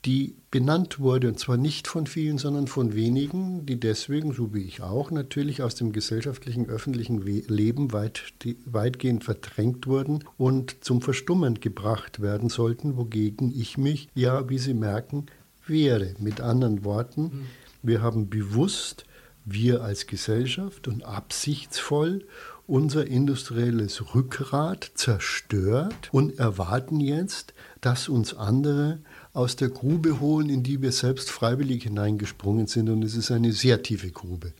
die 0.04 0.34
benannt 0.50 0.98
wurde, 0.98 1.28
und 1.28 1.38
zwar 1.38 1.56
nicht 1.56 1.86
von 1.86 2.08
vielen, 2.08 2.38
sondern 2.38 2.66
von 2.66 2.92
wenigen, 2.94 3.66
die 3.66 3.78
deswegen, 3.78 4.32
so 4.32 4.52
wie 4.52 4.64
ich 4.64 4.82
auch, 4.82 5.12
natürlich 5.12 5.62
aus 5.62 5.76
dem 5.76 5.92
gesellschaftlichen, 5.92 6.68
öffentlichen 6.68 7.22
Leben 7.22 7.92
weit, 7.92 8.34
weitgehend 8.66 9.22
verdrängt 9.22 9.86
wurden 9.86 10.24
und 10.36 10.82
zum 10.82 11.02
Verstummen 11.02 11.60
gebracht 11.60 12.20
werden 12.20 12.48
sollten, 12.48 12.96
wogegen 12.96 13.52
ich 13.56 13.78
mich, 13.78 14.08
ja, 14.16 14.48
wie 14.48 14.58
Sie 14.58 14.74
merken, 14.74 15.26
wehre. 15.66 16.14
Mit 16.18 16.40
anderen 16.40 16.84
Worten, 16.84 17.22
mhm. 17.22 17.46
Wir 17.82 18.02
haben 18.02 18.28
bewusst, 18.28 19.04
wir 19.44 19.82
als 19.82 20.06
Gesellschaft 20.06 20.86
und 20.88 21.04
absichtsvoll 21.04 22.24
unser 22.66 23.06
industrielles 23.06 24.14
Rückgrat 24.14 24.92
zerstört 24.94 26.08
und 26.12 26.38
erwarten 26.38 27.00
jetzt, 27.00 27.54
dass 27.80 28.08
uns 28.08 28.34
andere 28.34 29.00
aus 29.32 29.56
der 29.56 29.68
Grube 29.68 30.20
holen, 30.20 30.48
in 30.48 30.62
die 30.62 30.80
wir 30.80 30.92
selbst 30.92 31.30
freiwillig 31.30 31.82
hineingesprungen 31.82 32.68
sind. 32.68 32.88
Und 32.88 33.02
es 33.02 33.16
ist 33.16 33.30
eine 33.30 33.52
sehr 33.52 33.82
tiefe 33.82 34.10
Grube. 34.10 34.52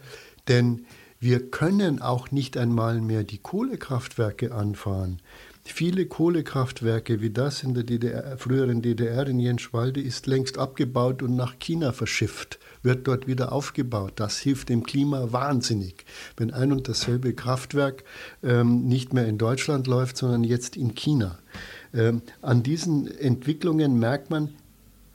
Denn 0.48 0.85
wir 1.22 1.50
können 1.50 2.02
auch 2.02 2.32
nicht 2.32 2.56
einmal 2.56 3.00
mehr 3.00 3.22
die 3.22 3.38
Kohlekraftwerke 3.38 4.52
anfahren. 4.52 5.20
Viele 5.64 6.06
Kohlekraftwerke 6.06 7.20
wie 7.20 7.30
das 7.30 7.62
in 7.62 7.74
der 7.74 7.85
DDR, 7.85 8.37
früheren 8.37 8.82
DDR 8.82 9.28
in 9.28 9.38
Jenschwalde 9.38 10.00
ist 10.00 10.26
längst 10.26 10.58
abgebaut 10.58 11.22
und 11.22 11.37
nach 11.37 11.61
China 11.61 11.92
verschifft, 11.92 12.58
wird 12.82 13.06
dort 13.06 13.28
wieder 13.28 13.52
aufgebaut. 13.52 14.14
Das 14.16 14.38
hilft 14.38 14.68
dem 14.68 14.82
Klima 14.82 15.30
wahnsinnig, 15.30 16.04
wenn 16.37 16.52
ein 16.52 16.72
und 16.72 16.88
dasselbe 16.88 17.35
Kraftwerk 17.35 18.02
ähm, 18.42 18.88
nicht 18.88 19.14
mehr 19.14 19.28
in 19.28 19.38
Deutschland 19.38 19.87
läuft, 19.87 20.16
sondern 20.16 20.42
jetzt 20.42 20.76
in 20.76 20.96
China. 20.96 21.38
Ähm, 21.94 22.22
an 22.40 22.64
diesen 22.64 23.06
Entwicklungen 23.06 23.96
merkt 23.96 24.30
man 24.30 24.48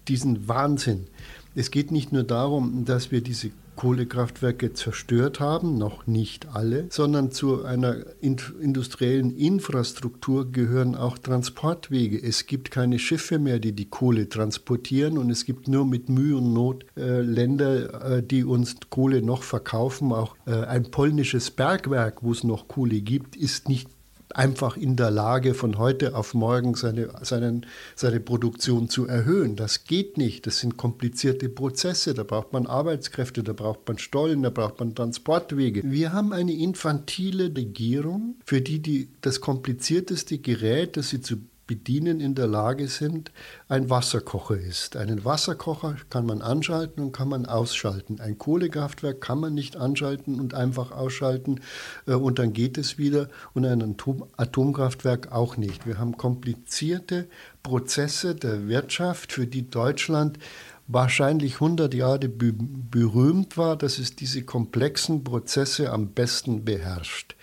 diesen 0.08 0.48
Wahnsinn. 0.48 1.08
Es 1.54 1.70
geht 1.70 1.92
nicht 1.92 2.14
nur 2.14 2.24
darum, 2.24 2.86
dass 2.86 3.12
wir 3.12 3.20
diese 3.20 3.52
Kohlekraftwerke 3.78 4.74
zerstört 4.74 5.40
haben, 5.40 5.78
noch 5.78 6.06
nicht 6.08 6.54
alle, 6.54 6.88
sondern 6.90 7.32
zu 7.32 7.64
einer 7.64 7.96
industriellen 8.20 9.32
Infrastruktur 9.32 10.52
gehören 10.52 10.96
auch 10.96 11.18
Transportwege. 11.18 12.22
Es 12.22 12.46
gibt 12.48 12.72
keine 12.72 13.00
Schiffe 13.00 13.40
mehr, 13.40 13.60
die 13.60 13.72
die 13.72 13.90
Kohle 13.90 14.28
transportieren 14.28 15.18
und 15.18 15.30
es 15.30 15.46
gibt 15.46 15.70
nur 15.70 15.86
mit 15.86 16.10
Mühe 16.10 16.36
und 16.36 16.54
Not 16.54 16.86
äh, 16.98 17.22
Länder, 17.22 18.18
äh, 18.18 18.24
die 18.24 18.44
uns 18.44 18.76
Kohle 18.90 19.22
noch 19.22 19.44
verkaufen. 19.44 20.12
Auch 20.12 20.36
äh, 20.46 20.52
ein 20.52 20.92
polnisches 20.92 21.52
Bergwerk, 21.52 22.24
wo 22.24 22.34
es 22.34 22.44
noch 22.44 22.68
Kohle 22.68 23.00
gibt, 23.02 23.38
ist 23.38 23.70
nicht 23.70 23.90
einfach 24.34 24.78
in 24.78 24.96
der 24.96 25.12
Lage, 25.12 25.54
von 25.54 25.78
heute 25.78 26.16
auf 26.16 26.34
morgen 26.34 26.76
seine, 26.76 27.10
seinen, 27.22 27.66
seine 27.96 28.20
Produktion 28.20 28.90
zu 28.90 29.08
erhöhen. 29.08 29.56
Das 29.56 29.86
geht 29.86 30.18
nicht. 30.18 30.48
Das 30.48 30.60
sind 30.60 30.78
komplizierte 30.78 31.50
Prozesse. 31.50 32.14
Da 32.14 32.24
braucht 32.24 32.54
man 32.54 32.68
Arbeitskräfte, 32.68 33.44
da 33.44 33.54
braucht 33.54 33.88
man 33.88 33.98
Stollen, 33.98 34.44
da 34.44 34.50
braucht 34.50 34.80
man 34.80 34.96
Transportwege. 34.96 35.82
Wir 35.86 36.14
haben 36.14 36.34
eine 36.34 36.54
infantile 36.54 37.46
Regierung, 37.56 38.36
für 38.46 38.62
die, 38.62 38.80
die 38.80 39.10
das 39.22 39.42
komplizierteste 39.42 40.38
Gerät, 40.38 40.98
das 40.98 41.10
sie 41.10 41.22
zu 41.22 41.38
bedienen 41.68 42.20
in 42.20 42.34
der 42.34 42.48
Lage 42.48 42.88
sind, 42.88 43.32
ein 43.68 43.90
Wasserkocher 43.90 44.58
ist. 44.58 44.96
Einen 44.96 45.26
Wasserkocher 45.26 45.98
kann 46.10 46.26
man 46.26 46.42
anschalten 46.42 47.04
und 47.04 47.12
kann 47.12 47.30
man 47.30 47.46
ausschalten. 47.46 48.20
Ein 48.20 48.38
Kohlekraftwerk 48.38 49.22
kann 49.22 49.40
man 49.40 49.54
nicht 49.54 49.76
anschalten 49.76 50.40
und 50.40 50.54
einfach 50.54 50.92
ausschalten 50.92 51.60
äh, 52.08 52.14
und 52.14 52.40
dann 52.40 52.54
geht 52.54 52.78
es 52.78 52.98
wieder 52.98 53.28
und 53.54 53.66
ein 53.66 53.82
Atom 53.82 54.26
Atomkraftwerk 54.38 55.32
auch 55.32 55.58
nicht. 55.58 55.86
Wir 55.86 56.00
haben 56.00 56.18
komplizierte 56.18 57.28
Prozesse 57.62 58.34
der 58.34 58.68
Wirtschaft, 58.68 59.34
für 59.34 59.46
die 59.46 59.70
Deutschland 59.70 60.40
wahrscheinlich 60.88 61.56
100 61.56 61.94
Jahre 61.94 62.30
berühmt 62.30 63.58
war, 63.58 63.76
dass 63.76 64.00
es 64.00 64.16
diese 64.16 64.44
komplexen 64.44 65.24
Prozesse 65.24 65.92
am 65.92 66.10
besten 66.10 66.64
beherrscht 66.64 67.36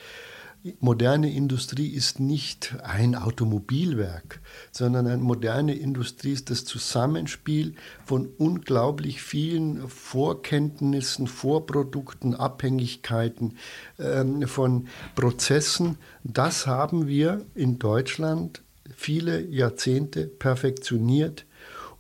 moderne 0.81 1.31
Industrie 1.33 1.89
ist 1.89 2.21
nicht 2.21 2.77
ein 2.83 3.15
Automobilwerk, 3.15 4.41
sondern 4.73 5.07
eine 5.07 5.23
moderne 5.23 5.75
Industrie 5.75 6.33
ist 6.33 6.51
das 6.51 6.65
Zusammenspiel 6.65 7.75
von 8.05 8.29
unglaublich 8.39 9.21
vielen 9.23 9.89
Vorkenntnissen, 9.89 11.27
Vorprodukten, 11.27 12.35
Abhängigkeiten, 12.35 13.59
äh, 13.99 14.47
von 14.47 14.89
Prozessen. 15.15 15.99
Das 16.23 16.67
haben 16.67 17.09
wir 17.09 17.45
in 17.55 17.79
Deutschland 17.79 18.63
viele 18.97 19.43
Jahrzehnte 19.43 20.27
perfektioniert 20.27 21.45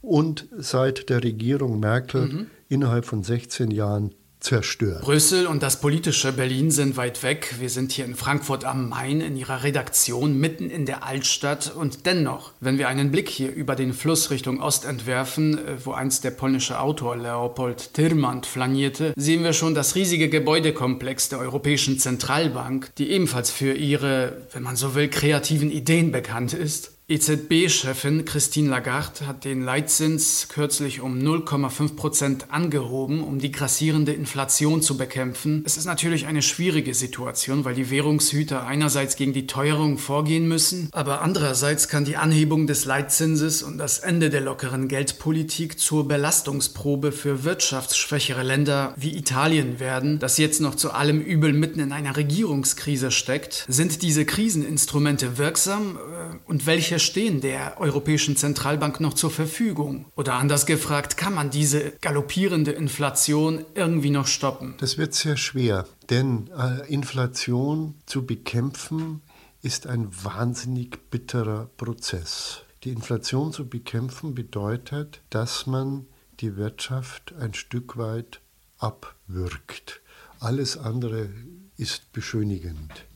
und 0.00 0.48
seit 0.56 1.10
der 1.10 1.22
Regierung 1.22 1.80
Merkel 1.80 2.26
mhm. 2.26 2.46
innerhalb 2.68 3.04
von 3.04 3.22
16 3.22 3.70
Jahren 3.70 4.14
zerstört. 4.44 5.00
Brüssel 5.00 5.46
und 5.46 5.62
das 5.62 5.80
politische 5.80 6.32
Berlin 6.32 6.70
sind 6.70 6.96
weit 6.96 7.22
weg. 7.22 7.54
Wir 7.58 7.70
sind 7.70 7.92
hier 7.92 8.04
in 8.04 8.14
Frankfurt 8.14 8.64
am 8.64 8.88
Main 8.88 9.20
in 9.20 9.36
ihrer 9.36 9.64
Redaktion 9.64 10.38
mitten 10.38 10.70
in 10.70 10.86
der 10.86 11.04
Altstadt 11.04 11.74
und 11.74 12.06
dennoch, 12.06 12.52
wenn 12.60 12.78
wir 12.78 12.88
einen 12.88 13.10
Blick 13.10 13.28
hier 13.28 13.52
über 13.52 13.74
den 13.74 13.92
Fluss 13.92 14.30
Richtung 14.30 14.60
Ost 14.60 14.84
entwerfen, 14.84 15.58
äh, 15.58 15.84
wo 15.84 15.92
einst 15.92 16.24
der 16.24 16.30
polnische 16.30 16.78
Autor 16.78 17.16
Leopold 17.16 17.94
Tirmand 17.94 18.46
flanierte, 18.46 19.14
sehen 19.16 19.42
wir 19.42 19.54
schon 19.54 19.74
das 19.74 19.94
riesige 19.94 20.28
Gebäudekomplex 20.28 21.30
der 21.30 21.38
Europäischen 21.38 21.98
Zentralbank, 21.98 22.94
die 22.96 23.10
ebenfalls 23.10 23.50
für 23.50 23.72
ihre, 23.72 24.42
wenn 24.52 24.62
man 24.62 24.76
so 24.76 24.94
will, 24.94 25.08
kreativen 25.08 25.70
Ideen 25.70 26.12
bekannt 26.12 26.52
ist. 26.52 26.93
EZB-Chefin 27.06 28.24
Christine 28.24 28.70
Lagarde 28.70 29.26
hat 29.26 29.44
den 29.44 29.60
Leitzins 29.60 30.48
kürzlich 30.48 31.02
um 31.02 31.18
0,5 31.18 31.96
Prozent 31.96 32.46
angehoben, 32.50 33.22
um 33.22 33.38
die 33.38 33.52
grassierende 33.52 34.14
Inflation 34.14 34.80
zu 34.80 34.96
bekämpfen. 34.96 35.62
Es 35.66 35.76
ist 35.76 35.84
natürlich 35.84 36.24
eine 36.24 36.40
schwierige 36.40 36.94
Situation, 36.94 37.66
weil 37.66 37.74
die 37.74 37.90
Währungshüter 37.90 38.66
einerseits 38.66 39.16
gegen 39.16 39.34
die 39.34 39.46
Teuerung 39.46 39.98
vorgehen 39.98 40.48
müssen, 40.48 40.88
aber 40.92 41.20
andererseits 41.20 41.88
kann 41.88 42.06
die 42.06 42.16
Anhebung 42.16 42.66
des 42.66 42.86
Leitzinses 42.86 43.62
und 43.62 43.76
das 43.76 43.98
Ende 43.98 44.30
der 44.30 44.40
lockeren 44.40 44.88
Geldpolitik 44.88 45.78
zur 45.78 46.08
Belastungsprobe 46.08 47.12
für 47.12 47.44
wirtschaftsschwächere 47.44 48.42
Länder 48.42 48.94
wie 48.96 49.14
Italien 49.14 49.78
werden, 49.78 50.20
das 50.20 50.38
jetzt 50.38 50.62
noch 50.62 50.74
zu 50.74 50.92
allem 50.92 51.20
Übel 51.20 51.52
mitten 51.52 51.80
in 51.80 51.92
einer 51.92 52.16
Regierungskrise 52.16 53.10
steckt. 53.10 53.66
Sind 53.68 54.00
diese 54.00 54.24
Kriseninstrumente 54.24 55.36
wirksam 55.36 55.98
und 56.46 56.66
welche 56.66 56.98
stehen 56.98 57.40
der 57.40 57.80
Europäischen 57.80 58.36
Zentralbank 58.36 59.00
noch 59.00 59.14
zur 59.14 59.30
Verfügung? 59.30 60.06
Oder 60.16 60.34
anders 60.34 60.66
gefragt, 60.66 61.16
kann 61.16 61.34
man 61.34 61.50
diese 61.50 61.92
galoppierende 62.00 62.72
Inflation 62.72 63.64
irgendwie 63.74 64.10
noch 64.10 64.26
stoppen? 64.26 64.74
Das 64.78 64.98
wird 64.98 65.14
sehr 65.14 65.36
schwer, 65.36 65.86
denn 66.10 66.50
äh, 66.56 66.92
Inflation 66.92 67.94
zu 68.06 68.26
bekämpfen 68.26 69.22
ist 69.62 69.86
ein 69.86 70.08
wahnsinnig 70.22 71.10
bitterer 71.10 71.70
Prozess. 71.76 72.62
Die 72.84 72.90
Inflation 72.90 73.52
zu 73.52 73.66
bekämpfen 73.66 74.34
bedeutet, 74.34 75.22
dass 75.30 75.66
man 75.66 76.06
die 76.40 76.56
Wirtschaft 76.56 77.32
ein 77.40 77.54
Stück 77.54 77.96
weit 77.96 78.40
abwürgt. 78.78 80.02
Alles 80.38 80.76
andere 80.76 81.30
ist 81.78 82.12
beschönigend. 82.12 83.06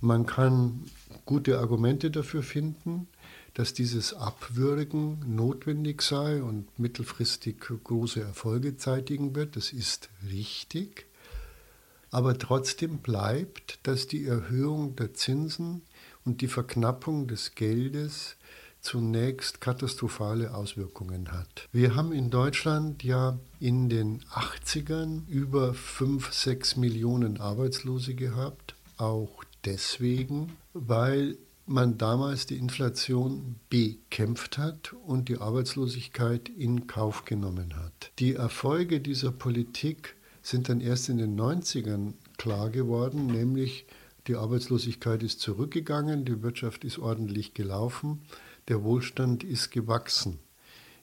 Man 0.00 0.26
kann 0.26 0.84
gute 1.24 1.58
Argumente 1.58 2.10
dafür 2.10 2.42
finden, 2.42 3.08
dass 3.54 3.72
dieses 3.72 4.14
Abwürgen 4.14 5.18
notwendig 5.26 6.02
sei 6.02 6.42
und 6.42 6.78
mittelfristig 6.78 7.60
große 7.60 8.20
Erfolge 8.20 8.76
zeitigen 8.76 9.34
wird. 9.34 9.56
Das 9.56 9.72
ist 9.72 10.10
richtig. 10.30 11.06
Aber 12.10 12.38
trotzdem 12.38 12.98
bleibt, 12.98 13.78
dass 13.84 14.06
die 14.06 14.24
Erhöhung 14.24 14.96
der 14.96 15.14
Zinsen 15.14 15.82
und 16.24 16.40
die 16.40 16.48
Verknappung 16.48 17.26
des 17.26 17.54
Geldes 17.54 18.36
zunächst 18.80 19.60
katastrophale 19.60 20.54
Auswirkungen 20.54 21.32
hat. 21.32 21.68
Wir 21.72 21.96
haben 21.96 22.12
in 22.12 22.30
Deutschland 22.30 23.02
ja 23.02 23.38
in 23.58 23.88
den 23.88 24.20
80ern 24.24 25.26
über 25.26 25.74
5, 25.74 26.32
6 26.32 26.76
Millionen 26.76 27.40
Arbeitslose 27.40 28.14
gehabt, 28.14 28.74
auch 28.98 29.42
deswegen, 29.64 30.56
weil 30.74 31.38
man 31.66 31.96
damals 31.96 32.46
die 32.46 32.58
Inflation 32.58 33.56
bekämpft 33.70 34.58
hat 34.58 34.92
und 34.92 35.28
die 35.28 35.38
Arbeitslosigkeit 35.38 36.50
in 36.50 36.86
Kauf 36.86 37.24
genommen 37.24 37.74
hat. 37.76 38.10
Die 38.18 38.34
Erfolge 38.34 39.00
dieser 39.00 39.32
Politik 39.32 40.16
sind 40.42 40.68
dann 40.68 40.82
erst 40.82 41.08
in 41.08 41.16
den 41.16 41.40
90ern 41.40 42.12
klar 42.36 42.68
geworden, 42.68 43.28
nämlich 43.28 43.86
die 44.26 44.36
Arbeitslosigkeit 44.36 45.22
ist 45.22 45.40
zurückgegangen, 45.40 46.24
die 46.24 46.42
Wirtschaft 46.42 46.84
ist 46.84 46.98
ordentlich 46.98 47.54
gelaufen, 47.54 48.22
der 48.68 48.82
Wohlstand 48.82 49.42
ist 49.44 49.70
gewachsen. 49.70 50.38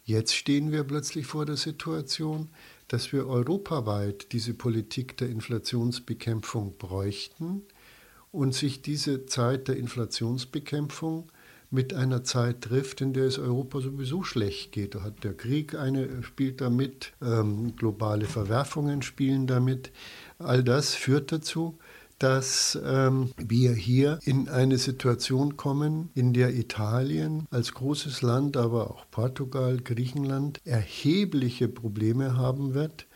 Jetzt 0.03 0.35
stehen 0.35 0.71
wir 0.71 0.83
plötzlich 0.83 1.27
vor 1.27 1.45
der 1.45 1.57
Situation, 1.57 2.49
dass 2.87 3.13
wir 3.13 3.27
europaweit 3.27 4.31
diese 4.31 4.53
Politik 4.53 5.17
der 5.17 5.29
Inflationsbekämpfung 5.29 6.77
bräuchten 6.77 7.63
und 8.31 8.53
sich 8.53 8.81
diese 8.81 9.25
Zeit 9.25 9.67
der 9.67 9.77
Inflationsbekämpfung 9.77 11.31
mit 11.69 11.93
einer 11.93 12.23
Zeit 12.23 12.61
trifft, 12.61 12.99
in 13.01 13.13
der 13.13 13.25
es 13.25 13.39
Europa 13.39 13.79
sowieso 13.79 14.23
schlecht 14.23 14.73
geht. 14.73 14.93
Da 14.93 15.03
hat 15.03 15.23
der 15.23 15.33
Krieg 15.33 15.73
eine, 15.75 16.21
spielt 16.21 16.59
damit, 16.59 17.13
ähm, 17.21 17.75
globale 17.77 18.25
Verwerfungen 18.25 19.01
spielen 19.01 19.47
damit. 19.47 19.91
All 20.37 20.63
das 20.63 20.93
führt 20.93 21.31
dazu, 21.31 21.77
dass 22.19 22.77
ähm, 22.85 23.31
wir 23.37 23.73
hier 23.73 24.19
in 24.23 24.47
eine 24.47 24.77
Situation 24.77 25.57
kommen, 25.57 26.11
in 26.13 26.33
der 26.33 26.53
Italien 26.53 27.47
als 27.49 27.73
großes 27.73 28.21
Land, 28.21 28.57
aber 28.57 28.91
auch 28.91 29.05
Portugal, 29.09 29.77
Griechenland 29.77 30.59
erhebliche 30.63 31.67
Probleme 31.67 32.37
haben 32.37 32.75
wird, 32.75 33.07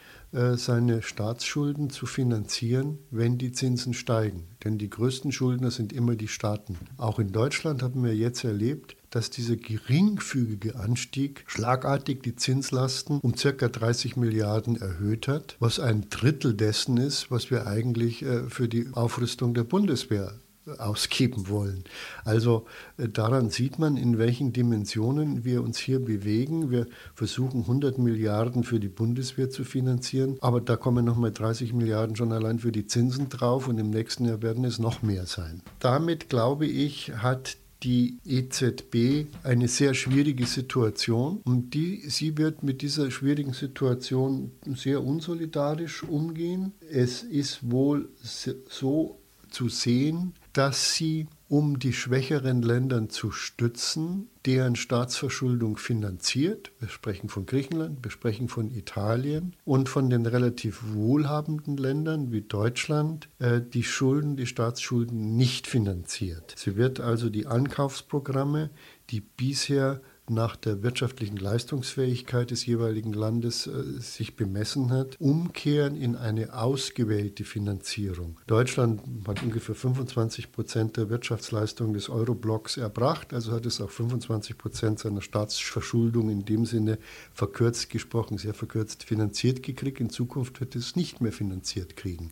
seine 0.57 1.01
Staatsschulden 1.01 1.89
zu 1.89 2.05
finanzieren, 2.05 2.99
wenn 3.11 3.37
die 3.37 3.51
Zinsen 3.51 3.93
steigen. 3.93 4.43
Denn 4.63 4.77
die 4.77 4.89
größten 4.89 5.31
Schuldner 5.31 5.71
sind 5.71 5.93
immer 5.93 6.15
die 6.15 6.27
Staaten. 6.27 6.77
Auch 6.97 7.19
in 7.19 7.31
Deutschland 7.31 7.83
haben 7.83 8.03
wir 8.03 8.15
jetzt 8.15 8.43
erlebt, 8.43 8.97
dass 9.15 9.29
dieser 9.29 9.55
geringfügige 9.55 10.75
Anstieg 10.75 11.45
schlagartig 11.47 12.21
die 12.23 12.35
Zinslasten 12.35 13.19
um 13.21 13.33
ca. 13.33 13.69
30 13.69 14.17
Milliarden 14.17 14.75
erhöht 14.75 15.29
hat, 15.29 15.55
was 15.59 15.79
ein 15.79 16.09
Drittel 16.09 16.53
dessen 16.53 16.97
ist, 16.97 17.31
was 17.31 17.49
wir 17.49 17.65
eigentlich 17.65 18.23
äh, 18.23 18.49
für 18.49 18.67
die 18.67 18.87
Aufrüstung 18.91 19.53
der 19.53 19.63
Bundeswehr 19.63 20.33
ausgeben 20.77 21.47
wollen. 21.49 21.83
Also 22.23 22.65
äh, 22.97 23.07
daran 23.07 23.49
sieht 23.49 23.79
man, 23.79 23.97
in 23.97 24.17
welchen 24.17 24.53
Dimensionen 24.53 25.45
wir 25.45 25.63
uns 25.63 25.77
hier 25.77 25.99
bewegen. 25.99 26.71
Wir 26.71 26.87
versuchen 27.13 27.61
100 27.61 27.97
Milliarden 27.97 28.63
für 28.63 28.79
die 28.79 28.89
Bundeswehr 28.89 29.49
zu 29.49 29.63
finanzieren, 29.63 30.37
aber 30.41 30.61
da 30.61 30.75
kommen 30.75 31.05
nochmal 31.05 31.31
30 31.31 31.73
Milliarden 31.73 32.15
schon 32.15 32.31
allein 32.31 32.59
für 32.59 32.71
die 32.71 32.87
Zinsen 32.87 33.29
drauf 33.29 33.67
und 33.67 33.77
im 33.77 33.89
nächsten 33.89 34.25
Jahr 34.25 34.41
werden 34.41 34.65
es 34.65 34.79
noch 34.79 35.01
mehr 35.01 35.25
sein. 35.25 35.61
Damit, 35.79 36.29
glaube 36.29 36.65
ich, 36.65 37.11
hat 37.17 37.57
die 37.83 38.17
EZB 38.25 39.27
eine 39.43 39.67
sehr 39.67 39.93
schwierige 39.93 40.47
Situation 40.47 41.41
und 41.43 41.75
die, 41.75 42.01
sie 42.09 42.37
wird 42.37 42.63
mit 42.63 42.81
dieser 42.81 43.11
schwierigen 43.11 43.53
Situation 43.53 44.51
sehr 44.65 45.03
unsolidarisch 45.03 46.01
umgehen. 46.03 46.73
Es 46.89 47.21
ist 47.21 47.69
wohl 47.69 48.09
so 48.21 49.19
zu 49.51 49.69
sehen, 49.69 50.33
dass 50.55 50.93
sie, 50.93 51.27
um 51.49 51.79
die 51.79 51.91
schwächeren 51.91 52.61
Länder 52.61 53.09
zu 53.09 53.29
stützen, 53.29 54.29
deren 54.45 54.77
Staatsverschuldung 54.77 55.75
finanziert, 55.75 56.71
wir 56.79 56.87
sprechen 56.87 57.27
von 57.27 57.45
Griechenland, 57.45 58.01
wir 58.03 58.09
sprechen 58.09 58.47
von 58.47 58.71
Italien 58.71 59.53
und 59.65 59.89
von 59.89 60.09
den 60.09 60.25
relativ 60.25 60.81
wohlhabenden 60.93 61.75
Ländern 61.75 62.31
wie 62.31 62.41
Deutschland, 62.41 63.27
äh, 63.39 63.59
die 63.61 63.83
Schulden, 63.83 64.37
die 64.37 64.47
Staatsschulden 64.47 65.35
nicht 65.35 65.67
finanziert. 65.67 66.55
Sie 66.57 66.77
wird 66.77 67.01
also 67.01 67.29
die 67.29 67.47
Ankaufsprogramme, 67.47 68.69
die 69.09 69.19
bisher 69.19 70.01
nach 70.29 70.55
der 70.55 70.81
wirtschaftlichen 70.83 71.37
Leistungsfähigkeit 71.37 72.51
des 72.51 72.65
jeweiligen 72.65 73.13
Landes 73.13 73.67
äh, 73.67 73.99
sich 73.99 74.35
bemessen 74.35 74.91
hat, 74.91 75.15
umkehren 75.19 75.95
in 75.95 76.15
eine 76.15 76.53
ausgewählte 76.53 77.43
Finanzierung. 77.43 78.39
Deutschland 78.47 79.01
hat 79.27 79.43
ungefähr 79.43 79.75
25 79.75 80.51
Prozent 80.51 80.97
der 80.97 81.09
Wirtschaftsleistung 81.09 81.93
des 81.93 82.09
Euroblocks 82.09 82.77
erbracht, 82.77 83.33
also 83.33 83.51
hat 83.51 83.65
es 83.65 83.81
auch 83.81 83.89
25 83.89 84.57
Prozent 84.57 84.99
seiner 84.99 85.21
Staatsverschuldung 85.21 86.29
in 86.29 86.45
dem 86.45 86.65
Sinne 86.65 86.97
verkürzt 87.33 87.89
gesprochen, 87.89 88.37
sehr 88.37 88.53
verkürzt 88.53 89.03
finanziert 89.03 89.63
gekriegt. 89.63 89.99
In 89.99 90.09
Zukunft 90.09 90.59
wird 90.59 90.75
es 90.75 90.95
nicht 90.95 91.21
mehr 91.21 91.31
finanziert 91.31 91.95
kriegen. 91.95 92.29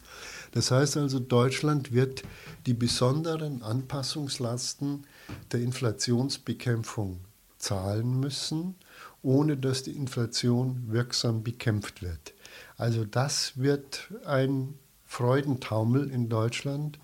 Das 0.51 0.71
heißt 0.71 0.97
also, 0.97 1.19
Deutschland 1.19 1.93
wird 1.93 2.23
die 2.65 2.73
besonderen 2.73 3.61
Anpassungslasten 3.61 5.05
der 5.51 5.61
Inflationsbekämpfung 5.61 7.19
zahlen 7.63 8.19
müssen, 8.19 8.75
ohne 9.21 9.57
dass 9.57 9.83
die 9.83 9.95
Inflation 9.95 10.83
wirksam 10.87 11.43
bekämpft 11.43 12.01
wird. 12.01 12.33
Also 12.77 13.05
das 13.05 13.57
wird 13.57 14.11
ein 14.25 14.75
Freudentaumel 15.05 16.09
in 16.09 16.29
Deutschland, 16.29 16.99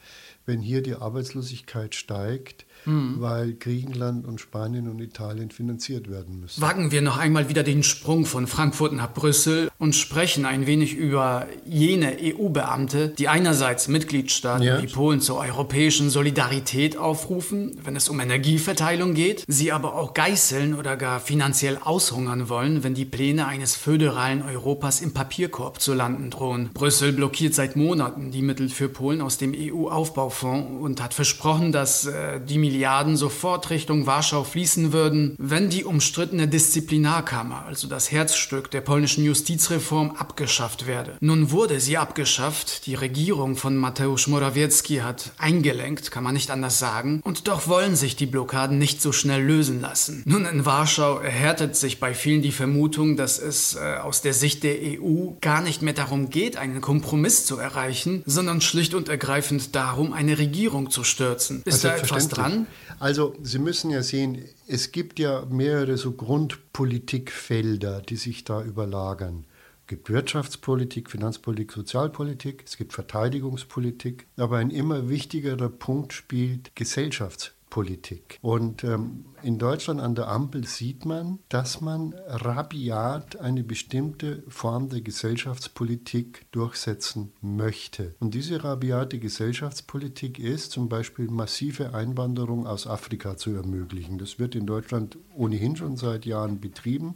wenn 0.46 0.62
hier 0.62 0.82
die 0.82 0.96
Arbeitslosigkeit 0.96 1.96
steigt 1.96 2.66
mhm. 2.86 3.16
weil 3.20 3.54
Griechenland 3.54 4.26
und 4.26 4.40
Spanien 4.40 4.88
und 4.90 5.00
Italien 5.00 5.52
finanziert 5.52 6.10
werden 6.10 6.40
müssen. 6.40 6.62
Wagen 6.62 6.92
wir 6.92 7.02
noch 7.02 7.18
einmal 7.18 7.50
wieder 7.50 7.64
den 7.64 7.84
Sprung 7.84 8.26
von 8.26 8.48
Frankfurt 8.48 8.94
nach 8.94 9.14
Brüssel 9.14 9.70
und 9.78 9.96
sprechen 9.96 10.46
ein 10.46 10.68
wenig 10.68 10.96
über 10.96 11.48
jene 11.66 12.18
EU-Beamte, 12.22 13.10
die 13.10 13.28
einerseits 13.28 13.88
Mitgliedstaaten 13.88 14.64
ja. 14.64 14.82
wie 14.82 14.88
Polen 14.88 15.22
zur 15.22 15.38
europäischen 15.38 16.10
Solidarität 16.10 16.98
aufrufen, 16.98 17.78
wenn 17.84 17.96
es 17.96 18.10
um 18.10 18.20
Energieverteilung 18.20 19.14
geht, 19.14 19.44
sie 19.48 19.72
aber 19.72 19.96
auch 19.96 20.14
geißeln 20.14 20.76
oder 20.76 20.98
gar 20.98 21.20
finanziell 21.20 21.78
aushungern 21.82 22.50
wollen, 22.50 22.84
wenn 22.84 22.94
die 22.94 23.06
Pläne 23.06 23.48
eines 23.48 23.76
föderalen 23.76 24.42
Europas 24.42 25.02
im 25.02 25.14
Papierkorb 25.14 25.82
zu 25.82 25.94
landen 25.94 26.30
drohen. 26.30 26.70
Brüssel 26.74 27.14
blockiert 27.14 27.54
seit 27.54 27.76
Monaten 27.76 28.32
die 28.32 28.42
Mittel 28.42 28.70
für 28.70 28.90
Polen 28.90 29.22
aus 29.22 29.38
dem 29.38 29.54
EU-Aufbaufonds 29.56 30.82
und 30.82 31.02
hat 31.02 31.14
versprochen, 31.14 31.72
dass 31.72 32.06
äh, 32.06 32.40
die 32.40 32.58
Milliarden 32.70 33.18
sofort 33.18 33.72
Richtung 33.72 34.06
Warschau 34.06 34.44
fließen 34.44 34.94
würden, 34.94 35.36
wenn 35.40 35.72
die 35.72 35.84
umstrittene 35.84 36.48
Disziplinarkammer, 36.48 37.66
also 37.66 37.88
das 37.88 38.12
Herzstück 38.12 38.70
der 38.70 38.82
polnischen 38.82 39.24
Justizreform, 39.24 40.12
abgeschafft 40.12 40.86
werde. 40.86 41.18
Nun 41.20 41.50
wurde 41.50 41.80
sie 41.80 41.98
abgeschafft, 41.98 42.86
die 42.86 42.94
Regierung 42.94 43.56
von 43.56 43.76
Mateusz 43.76 44.28
Morawiecki 44.28 44.98
hat 44.98 45.32
eingelenkt, 45.40 46.12
kann 46.12 46.24
man 46.24 46.36
nicht 46.36 46.52
anders 46.52 46.78
sagen, 46.78 47.22
und 47.24 47.48
doch 47.48 47.68
wollen 47.68 47.96
sich 47.96 48.16
die 48.16 48.28
Blockaden 48.28 48.78
nicht 48.78 49.02
so 49.02 49.12
schnell 49.14 49.44
lösen 49.44 49.82
lassen. 49.82 50.22
Nun 50.28 50.46
in 50.46 50.64
Warschau 50.64 51.18
erhärtet 51.18 51.76
sich 51.76 52.00
bei 52.00 52.14
vielen 52.14 52.44
die 52.44 52.52
Vermutung, 52.52 53.18
dass 53.18 53.40
es 53.40 53.76
äh, 53.76 53.98
aus 53.98 54.22
der 54.22 54.36
Sicht 54.36 54.62
der 54.64 54.76
EU 54.76 55.32
gar 55.42 55.62
nicht 55.62 55.82
mehr 55.82 55.94
darum 55.94 56.30
geht, 56.30 56.56
einen 56.56 56.82
Kompromiss 56.82 57.48
zu 57.48 57.58
erreichen, 57.58 58.22
sondern 58.28 58.62
schlicht 58.62 58.94
und 58.94 59.10
ergreifend 59.10 59.74
darum, 59.74 60.14
eine 60.14 60.38
Regierung 60.38 60.92
zu 60.92 61.04
stürzen. 61.04 61.64
Ist 61.66 61.84
also 61.84 61.88
da 61.88 61.96
etwas 61.96 62.28
dran? 62.28 62.59
Also 63.00 63.34
Sie 63.42 63.60
müssen 63.60 63.92
ja 63.92 64.04
sehen, 64.04 64.44
es 64.68 64.92
gibt 64.92 65.20
ja 65.20 65.46
mehrere 65.50 65.98
so 65.98 66.12
Grundpolitikfelder, 66.12 68.02
die 68.02 68.18
sich 68.18 68.44
da 68.44 68.62
überlagern. 68.62 69.46
Es 69.82 69.88
gibt 69.88 70.10
Wirtschaftspolitik, 70.10 71.10
Finanzpolitik, 71.10 71.72
Sozialpolitik, 71.72 72.64
es 72.66 72.76
gibt 72.78 72.92
Verteidigungspolitik, 72.94 74.28
aber 74.38 74.58
ein 74.58 74.70
immer 74.70 75.10
wichtigerer 75.10 75.70
Punkt 75.70 76.12
spielt 76.14 76.76
Gesellschaftspolitik. 76.76 77.59
Politik. 77.70 78.40
Und 78.42 78.84
ähm, 78.84 79.26
in 79.42 79.60
Deutschland 79.60 80.02
an 80.02 80.16
der 80.16 80.28
Ampel 80.28 80.66
sieht 80.66 81.06
man, 81.06 81.40
dass 81.50 81.82
man 81.82 82.14
rabiat 82.28 83.40
eine 83.40 83.64
bestimmte 83.64 84.44
Form 84.48 84.90
der 84.90 85.02
Gesellschaftspolitik 85.02 86.46
durchsetzen 86.52 87.32
möchte. 87.42 88.16
Und 88.20 88.34
diese 88.34 88.64
rabiate 88.64 89.20
Gesellschaftspolitik 89.20 90.40
ist 90.40 90.72
zum 90.72 90.90
Beispiel 90.90 91.30
massive 91.30 91.94
Einwanderung 91.94 92.68
aus 92.68 92.88
Afrika 92.88 93.38
zu 93.38 93.52
ermöglichen. 93.52 94.18
Das 94.18 94.40
wird 94.40 94.56
in 94.56 94.66
Deutschland 94.66 95.18
ohnehin 95.36 95.76
schon 95.76 95.96
seit 95.96 96.26
Jahren 96.26 96.60
betrieben. 96.60 97.16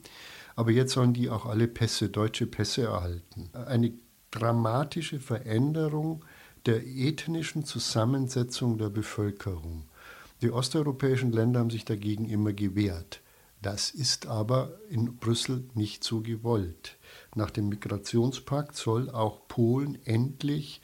Aber 0.55 0.71
jetzt 0.71 0.93
sollen 0.93 1.13
die 1.13 1.29
auch 1.29 1.45
alle 1.45 1.67
Pässe, 1.67 2.09
deutsche 2.09 2.45
Pässe 2.45 2.83
erhalten. 2.83 3.49
Eine 3.53 3.93
dramatische 4.31 5.19
Veränderung 5.19 6.23
der 6.65 6.85
ethnischen 6.85 7.65
Zusammensetzung 7.65 8.77
der 8.77 8.89
Bevölkerung. 8.89 9.85
Die 10.43 10.51
osteuropäischen 10.51 11.31
Länder 11.31 11.61
haben 11.61 11.69
sich 11.69 11.85
dagegen 11.85 12.25
immer 12.25 12.51
gewehrt. 12.51 13.21
Das 13.61 13.91
ist 13.91 14.27
aber 14.27 14.77
in 14.89 15.15
Brüssel 15.15 15.63
nicht 15.73 16.03
so 16.03 16.19
gewollt. 16.19 16.97
Nach 17.33 17.49
dem 17.49 17.69
Migrationspakt 17.69 18.75
soll 18.75 19.09
auch 19.09 19.47
Polen 19.47 19.97
endlich 20.05 20.81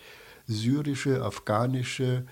syrische, 0.47 1.25
afghanische, 1.25 2.25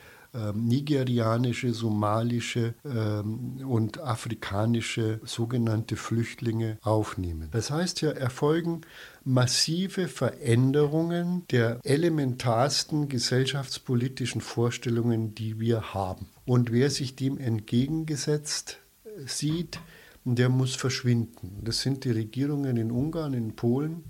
nigerianische, 0.54 1.74
somalische 1.74 2.74
ähm, 2.86 3.58
und 3.68 4.00
afrikanische 4.00 5.20
sogenannte 5.24 5.96
Flüchtlinge 5.96 6.78
aufnehmen. 6.82 7.50
Das 7.52 7.72
heißt 7.72 8.02
ja, 8.02 8.12
erfolgen 8.12 8.82
massive 9.24 10.08
Veränderungen 10.08 11.44
der 11.52 11.80
elementarsten 11.84 13.10
gesellschaftspolitischen 13.10 14.42
Vorstellungen, 14.42 15.36
die 15.36 15.60
wir 15.60 15.94
haben. 15.94 16.28
Und 16.46 16.72
wer 16.72 16.90
sich 16.90 17.16
dem 17.16 17.38
entgegengesetzt 17.38 18.80
sieht, 19.26 19.80
der 20.36 20.50
muss 20.50 20.76
verschwinden. 20.76 21.62
Das 21.64 21.82
sind 21.82 22.04
die 22.04 22.12
Regierungen 22.12 22.78
in 22.78 22.92
Ungarn, 22.92 23.34
in 23.34 23.56
Polen 23.56 24.04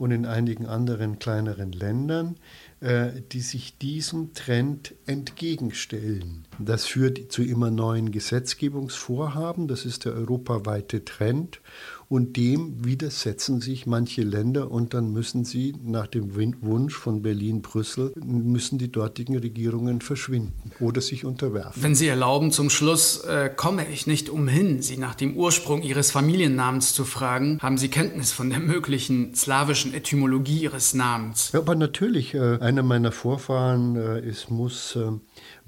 und 0.00 0.12
in 0.12 0.24
einigen 0.24 0.64
anderen 0.64 1.18
kleineren 1.18 1.72
Ländern, 1.72 2.36
äh, 2.80 3.10
die 3.32 3.42
sich 3.42 3.76
diesem 3.76 4.32
Trend 4.32 4.94
entgegenstellen. 5.04 6.46
Das 6.58 6.86
führt 6.86 7.30
zu 7.30 7.42
immer 7.42 7.70
neuen 7.70 8.10
Gesetzgebungsvorhaben, 8.10 9.68
das 9.68 9.84
ist 9.84 10.06
der 10.06 10.14
europaweite 10.14 11.04
Trend 11.04 11.60
und 12.10 12.36
dem 12.36 12.84
widersetzen 12.84 13.60
sich 13.60 13.86
manche 13.86 14.22
Länder 14.22 14.72
und 14.72 14.94
dann 14.94 15.12
müssen 15.12 15.44
sie 15.44 15.76
nach 15.84 16.08
dem 16.08 16.34
Wunsch 16.34 16.94
von 16.96 17.22
Berlin-Brüssel, 17.22 18.12
müssen 18.16 18.78
die 18.78 18.90
dortigen 18.90 19.38
Regierungen 19.38 20.00
verschwinden 20.00 20.72
oder 20.80 21.00
sich 21.00 21.24
unterwerfen. 21.24 21.80
Wenn 21.80 21.94
Sie 21.94 22.08
erlauben, 22.08 22.50
zum 22.50 22.68
Schluss 22.68 23.22
äh, 23.24 23.48
komme 23.54 23.86
ich 23.88 24.08
nicht 24.08 24.28
umhin, 24.28 24.82
Sie 24.82 24.96
nach 24.96 25.14
dem 25.14 25.36
Ursprung 25.36 25.82
Ihres 25.82 26.10
Familiennamens 26.10 26.94
zu 26.94 27.04
fragen. 27.04 27.60
Haben 27.62 27.78
Sie 27.78 27.88
Kenntnis 27.88 28.32
von 28.32 28.50
der 28.50 28.58
möglichen 28.58 29.36
slawischen 29.36 29.94
Etymologie 29.94 30.62
Ihres 30.62 30.94
Namens? 30.94 31.52
Ja, 31.52 31.60
aber 31.60 31.76
natürlich, 31.76 32.34
äh, 32.34 32.58
einer 32.58 32.82
meiner 32.82 33.12
Vorfahren 33.12 33.94
äh, 33.94 34.28
ist, 34.28 34.50
muss 34.50 34.96
äh, 34.96 35.12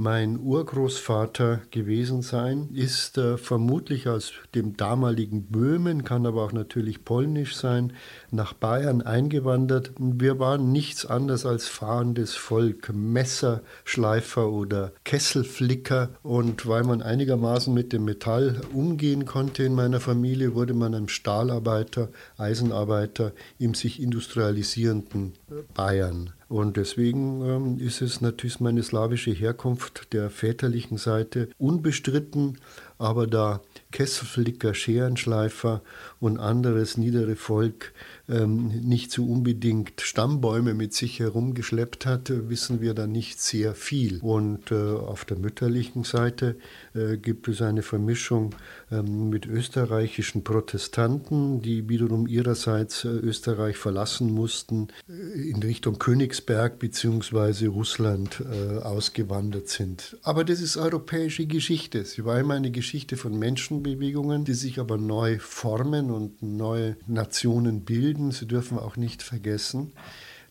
mein 0.02 0.40
Urgroßvater 0.40 1.60
gewesen 1.70 2.22
sein, 2.22 2.70
ist 2.74 3.18
äh, 3.18 3.38
vermutlich 3.38 4.08
aus 4.08 4.32
dem 4.54 4.76
damaligen 4.76 5.44
Böhmen, 5.44 6.02
kann 6.02 6.26
aber 6.26 6.42
auch 6.42 6.52
natürlich 6.52 7.04
polnisch 7.04 7.54
sein, 7.54 7.92
nach 8.32 8.52
Bayern 8.52 9.02
eingewandert. 9.02 9.92
Wir 9.98 10.40
waren 10.40 10.72
nichts 10.72 11.06
anderes 11.06 11.46
als 11.46 11.68
fahrendes 11.68 12.34
Volk, 12.34 12.92
Messerschleifer 12.92 14.50
oder 14.50 14.92
Kesselflicker. 15.04 16.10
Und 16.24 16.66
weil 16.66 16.82
man 16.82 17.00
einigermaßen 17.00 17.72
mit 17.72 17.92
dem 17.92 18.04
Metall 18.04 18.60
umgehen 18.72 19.24
konnte 19.24 19.62
in 19.62 19.74
meiner 19.74 20.00
Familie, 20.00 20.56
wurde 20.56 20.74
man 20.74 20.94
ein 20.94 21.08
Stahlarbeiter, 21.08 22.08
Eisenarbeiter 22.36 23.32
im 23.60 23.74
sich 23.74 24.02
industrialisierenden 24.02 25.34
Bayern. 25.74 26.32
Und 26.52 26.76
es 26.76 26.76
deswegen 26.76 27.40
ähm, 27.46 27.78
ist 27.78 28.02
es 28.02 28.20
natürlich 28.20 28.60
meine 28.60 28.82
slawische 28.82 29.30
Herkunft 29.30 30.12
der 30.12 30.28
väterlichen 30.28 30.98
Seite 30.98 31.48
unbestritten, 31.56 32.58
aber 32.98 33.26
da 33.26 33.62
Kesselflicker, 33.90 34.74
Scherenschleifer 34.74 35.80
und 36.20 36.38
anderes 36.38 36.98
niedere 36.98 37.36
Volk 37.36 37.94
ähm, 38.32 38.68
nicht 38.82 39.12
so 39.12 39.24
unbedingt 39.24 40.00
Stammbäume 40.00 40.74
mit 40.74 40.94
sich 40.94 41.20
herumgeschleppt 41.20 42.06
hat, 42.06 42.32
wissen 42.48 42.80
wir 42.80 42.94
da 42.94 43.06
nicht 43.06 43.40
sehr 43.40 43.74
viel. 43.74 44.18
Und 44.22 44.70
äh, 44.70 44.74
auf 44.74 45.24
der 45.24 45.38
mütterlichen 45.38 46.04
Seite 46.04 46.56
äh, 46.94 47.16
gibt 47.18 47.48
es 47.48 47.60
eine 47.60 47.82
Vermischung 47.82 48.54
ähm, 48.90 49.28
mit 49.28 49.46
österreichischen 49.46 50.44
Protestanten, 50.44 51.60
die 51.60 51.88
wiederum 51.88 52.26
ihrerseits 52.26 53.04
äh, 53.04 53.08
Österreich 53.08 53.76
verlassen 53.76 54.32
mussten, 54.32 54.88
äh, 55.08 55.50
in 55.50 55.62
Richtung 55.62 55.98
Königsberg 55.98 56.78
bzw. 56.78 57.66
Russland 57.66 58.40
äh, 58.40 58.78
ausgewandert 58.78 59.68
sind. 59.68 60.16
Aber 60.22 60.44
das 60.44 60.60
ist 60.60 60.76
europäische 60.76 61.46
Geschichte. 61.46 62.04
Sie 62.04 62.24
war 62.24 62.38
immer 62.38 62.54
eine 62.54 62.70
Geschichte 62.70 63.16
von 63.16 63.38
Menschenbewegungen, 63.38 64.44
die 64.44 64.54
sich 64.54 64.78
aber 64.78 64.96
neu 64.96 65.38
formen 65.38 66.10
und 66.10 66.42
neue 66.42 66.96
Nationen 67.06 67.84
bilden. 67.84 68.21
Sie 68.30 68.46
dürfen 68.46 68.78
auch 68.78 68.96
nicht 68.96 69.22
vergessen, 69.22 69.92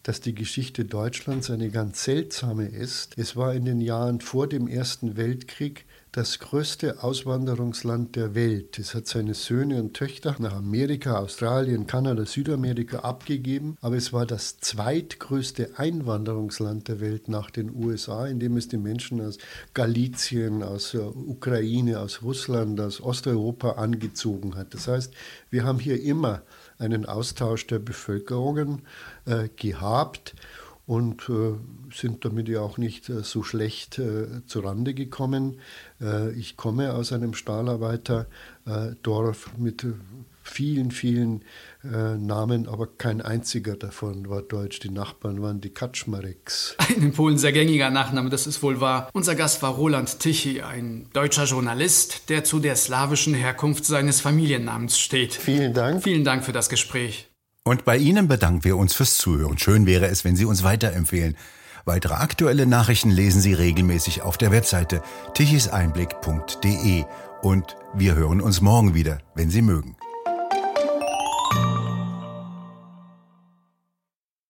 dass 0.03 0.19
die 0.19 0.35
Geschichte 0.35 0.85
Deutschlands 0.85 1.49
eine 1.49 1.69
ganz 1.69 2.03
seltsame 2.03 2.65
ist. 2.65 3.17
Es 3.17 3.35
war 3.35 3.53
in 3.53 3.65
den 3.65 3.81
Jahren 3.81 4.19
vor 4.19 4.47
dem 4.47 4.67
Ersten 4.67 5.15
Weltkrieg 5.15 5.85
das 6.11 6.39
größte 6.39 7.03
Auswanderungsland 7.03 8.17
der 8.17 8.35
Welt. 8.35 8.77
Es 8.79 8.93
hat 8.93 9.07
seine 9.07 9.33
Söhne 9.33 9.81
und 9.81 9.93
Töchter 9.93 10.35
nach 10.39 10.53
Amerika, 10.53 11.17
Australien, 11.17 11.87
Kanada, 11.87 12.25
Südamerika 12.25 12.99
abgegeben, 12.99 13.77
aber 13.79 13.95
es 13.95 14.11
war 14.11 14.25
das 14.25 14.59
zweitgrößte 14.59 15.77
Einwanderungsland 15.77 16.89
der 16.89 16.99
Welt 16.99 17.29
nach 17.29 17.49
den 17.49 17.73
USA, 17.73 18.27
in 18.27 18.41
dem 18.41 18.57
es 18.57 18.67
die 18.67 18.77
Menschen 18.77 19.21
aus 19.21 19.37
Galizien, 19.73 20.63
aus 20.63 20.95
Ukraine, 20.95 21.99
aus 21.99 22.21
Russland, 22.21 22.81
aus 22.81 22.99
Osteuropa 22.99 23.73
angezogen 23.73 24.55
hat. 24.55 24.73
Das 24.73 24.89
heißt, 24.89 25.13
wir 25.49 25.63
haben 25.63 25.79
hier 25.79 26.01
immer 26.01 26.41
einen 26.81 27.05
Austausch 27.05 27.67
der 27.67 27.79
Bevölkerungen 27.79 28.81
äh, 29.25 29.47
gehabt 29.55 30.35
und 30.87 31.29
äh, 31.29 31.53
sind 31.93 32.25
damit 32.25 32.49
ja 32.49 32.61
auch 32.61 32.77
nicht 32.77 33.09
äh, 33.09 33.23
so 33.23 33.43
schlecht 33.43 33.99
äh, 33.99 34.45
zurande 34.45 34.93
gekommen. 34.93 35.59
Äh, 36.01 36.33
ich 36.33 36.57
komme 36.57 36.93
aus 36.93 37.13
einem 37.13 37.33
Stahlarbeiterdorf 37.33 39.57
mit 39.57 39.85
vielen, 40.43 40.91
vielen 40.91 41.43
äh, 41.83 42.15
Namen, 42.15 42.67
aber 42.67 42.87
kein 42.87 43.21
einziger 43.21 43.75
davon 43.75 44.29
war 44.29 44.41
deutsch. 44.41 44.79
Die 44.79 44.89
Nachbarn 44.89 45.41
waren 45.41 45.61
die 45.61 45.69
Kaczmareks. 45.69 46.75
Ein 46.89 47.01
in 47.01 47.13
Polen 47.13 47.37
sehr 47.37 47.51
gängiger 47.51 47.89
Nachname, 47.89 48.29
das 48.29 48.47
ist 48.47 48.61
wohl 48.61 48.81
wahr. 48.81 49.09
Unser 49.13 49.35
Gast 49.35 49.61
war 49.61 49.71
Roland 49.71 50.19
Tichy, 50.19 50.61
ein 50.61 51.07
deutscher 51.13 51.45
Journalist, 51.45 52.29
der 52.29 52.43
zu 52.43 52.59
der 52.59 52.75
slawischen 52.75 53.33
Herkunft 53.33 53.85
seines 53.85 54.21
Familiennamens 54.21 54.99
steht. 54.99 55.33
Vielen 55.33 55.73
Dank. 55.73 56.03
Vielen 56.03 56.23
Dank 56.23 56.43
für 56.43 56.53
das 56.53 56.69
Gespräch. 56.69 57.29
Und 57.63 57.85
bei 57.85 57.97
Ihnen 57.97 58.27
bedanken 58.27 58.63
wir 58.63 58.77
uns 58.77 58.93
fürs 58.93 59.17
Zuhören. 59.17 59.57
Schön 59.57 59.85
wäre 59.85 60.07
es, 60.07 60.25
wenn 60.25 60.35
Sie 60.35 60.45
uns 60.45 60.63
weiterempfehlen. 60.63 61.35
Weitere 61.85 62.13
aktuelle 62.13 62.65
Nachrichten 62.65 63.09
lesen 63.09 63.41
Sie 63.41 63.53
regelmäßig 63.53 64.21
auf 64.21 64.37
der 64.37 64.51
Webseite 64.51 65.01
tichiseinblick.de. 65.33 67.05
Und 67.41 67.75
wir 67.93 68.15
hören 68.15 68.41
uns 68.41 68.61
morgen 68.61 68.93
wieder, 68.93 69.19
wenn 69.35 69.49
Sie 69.49 69.61
mögen. 69.61 69.95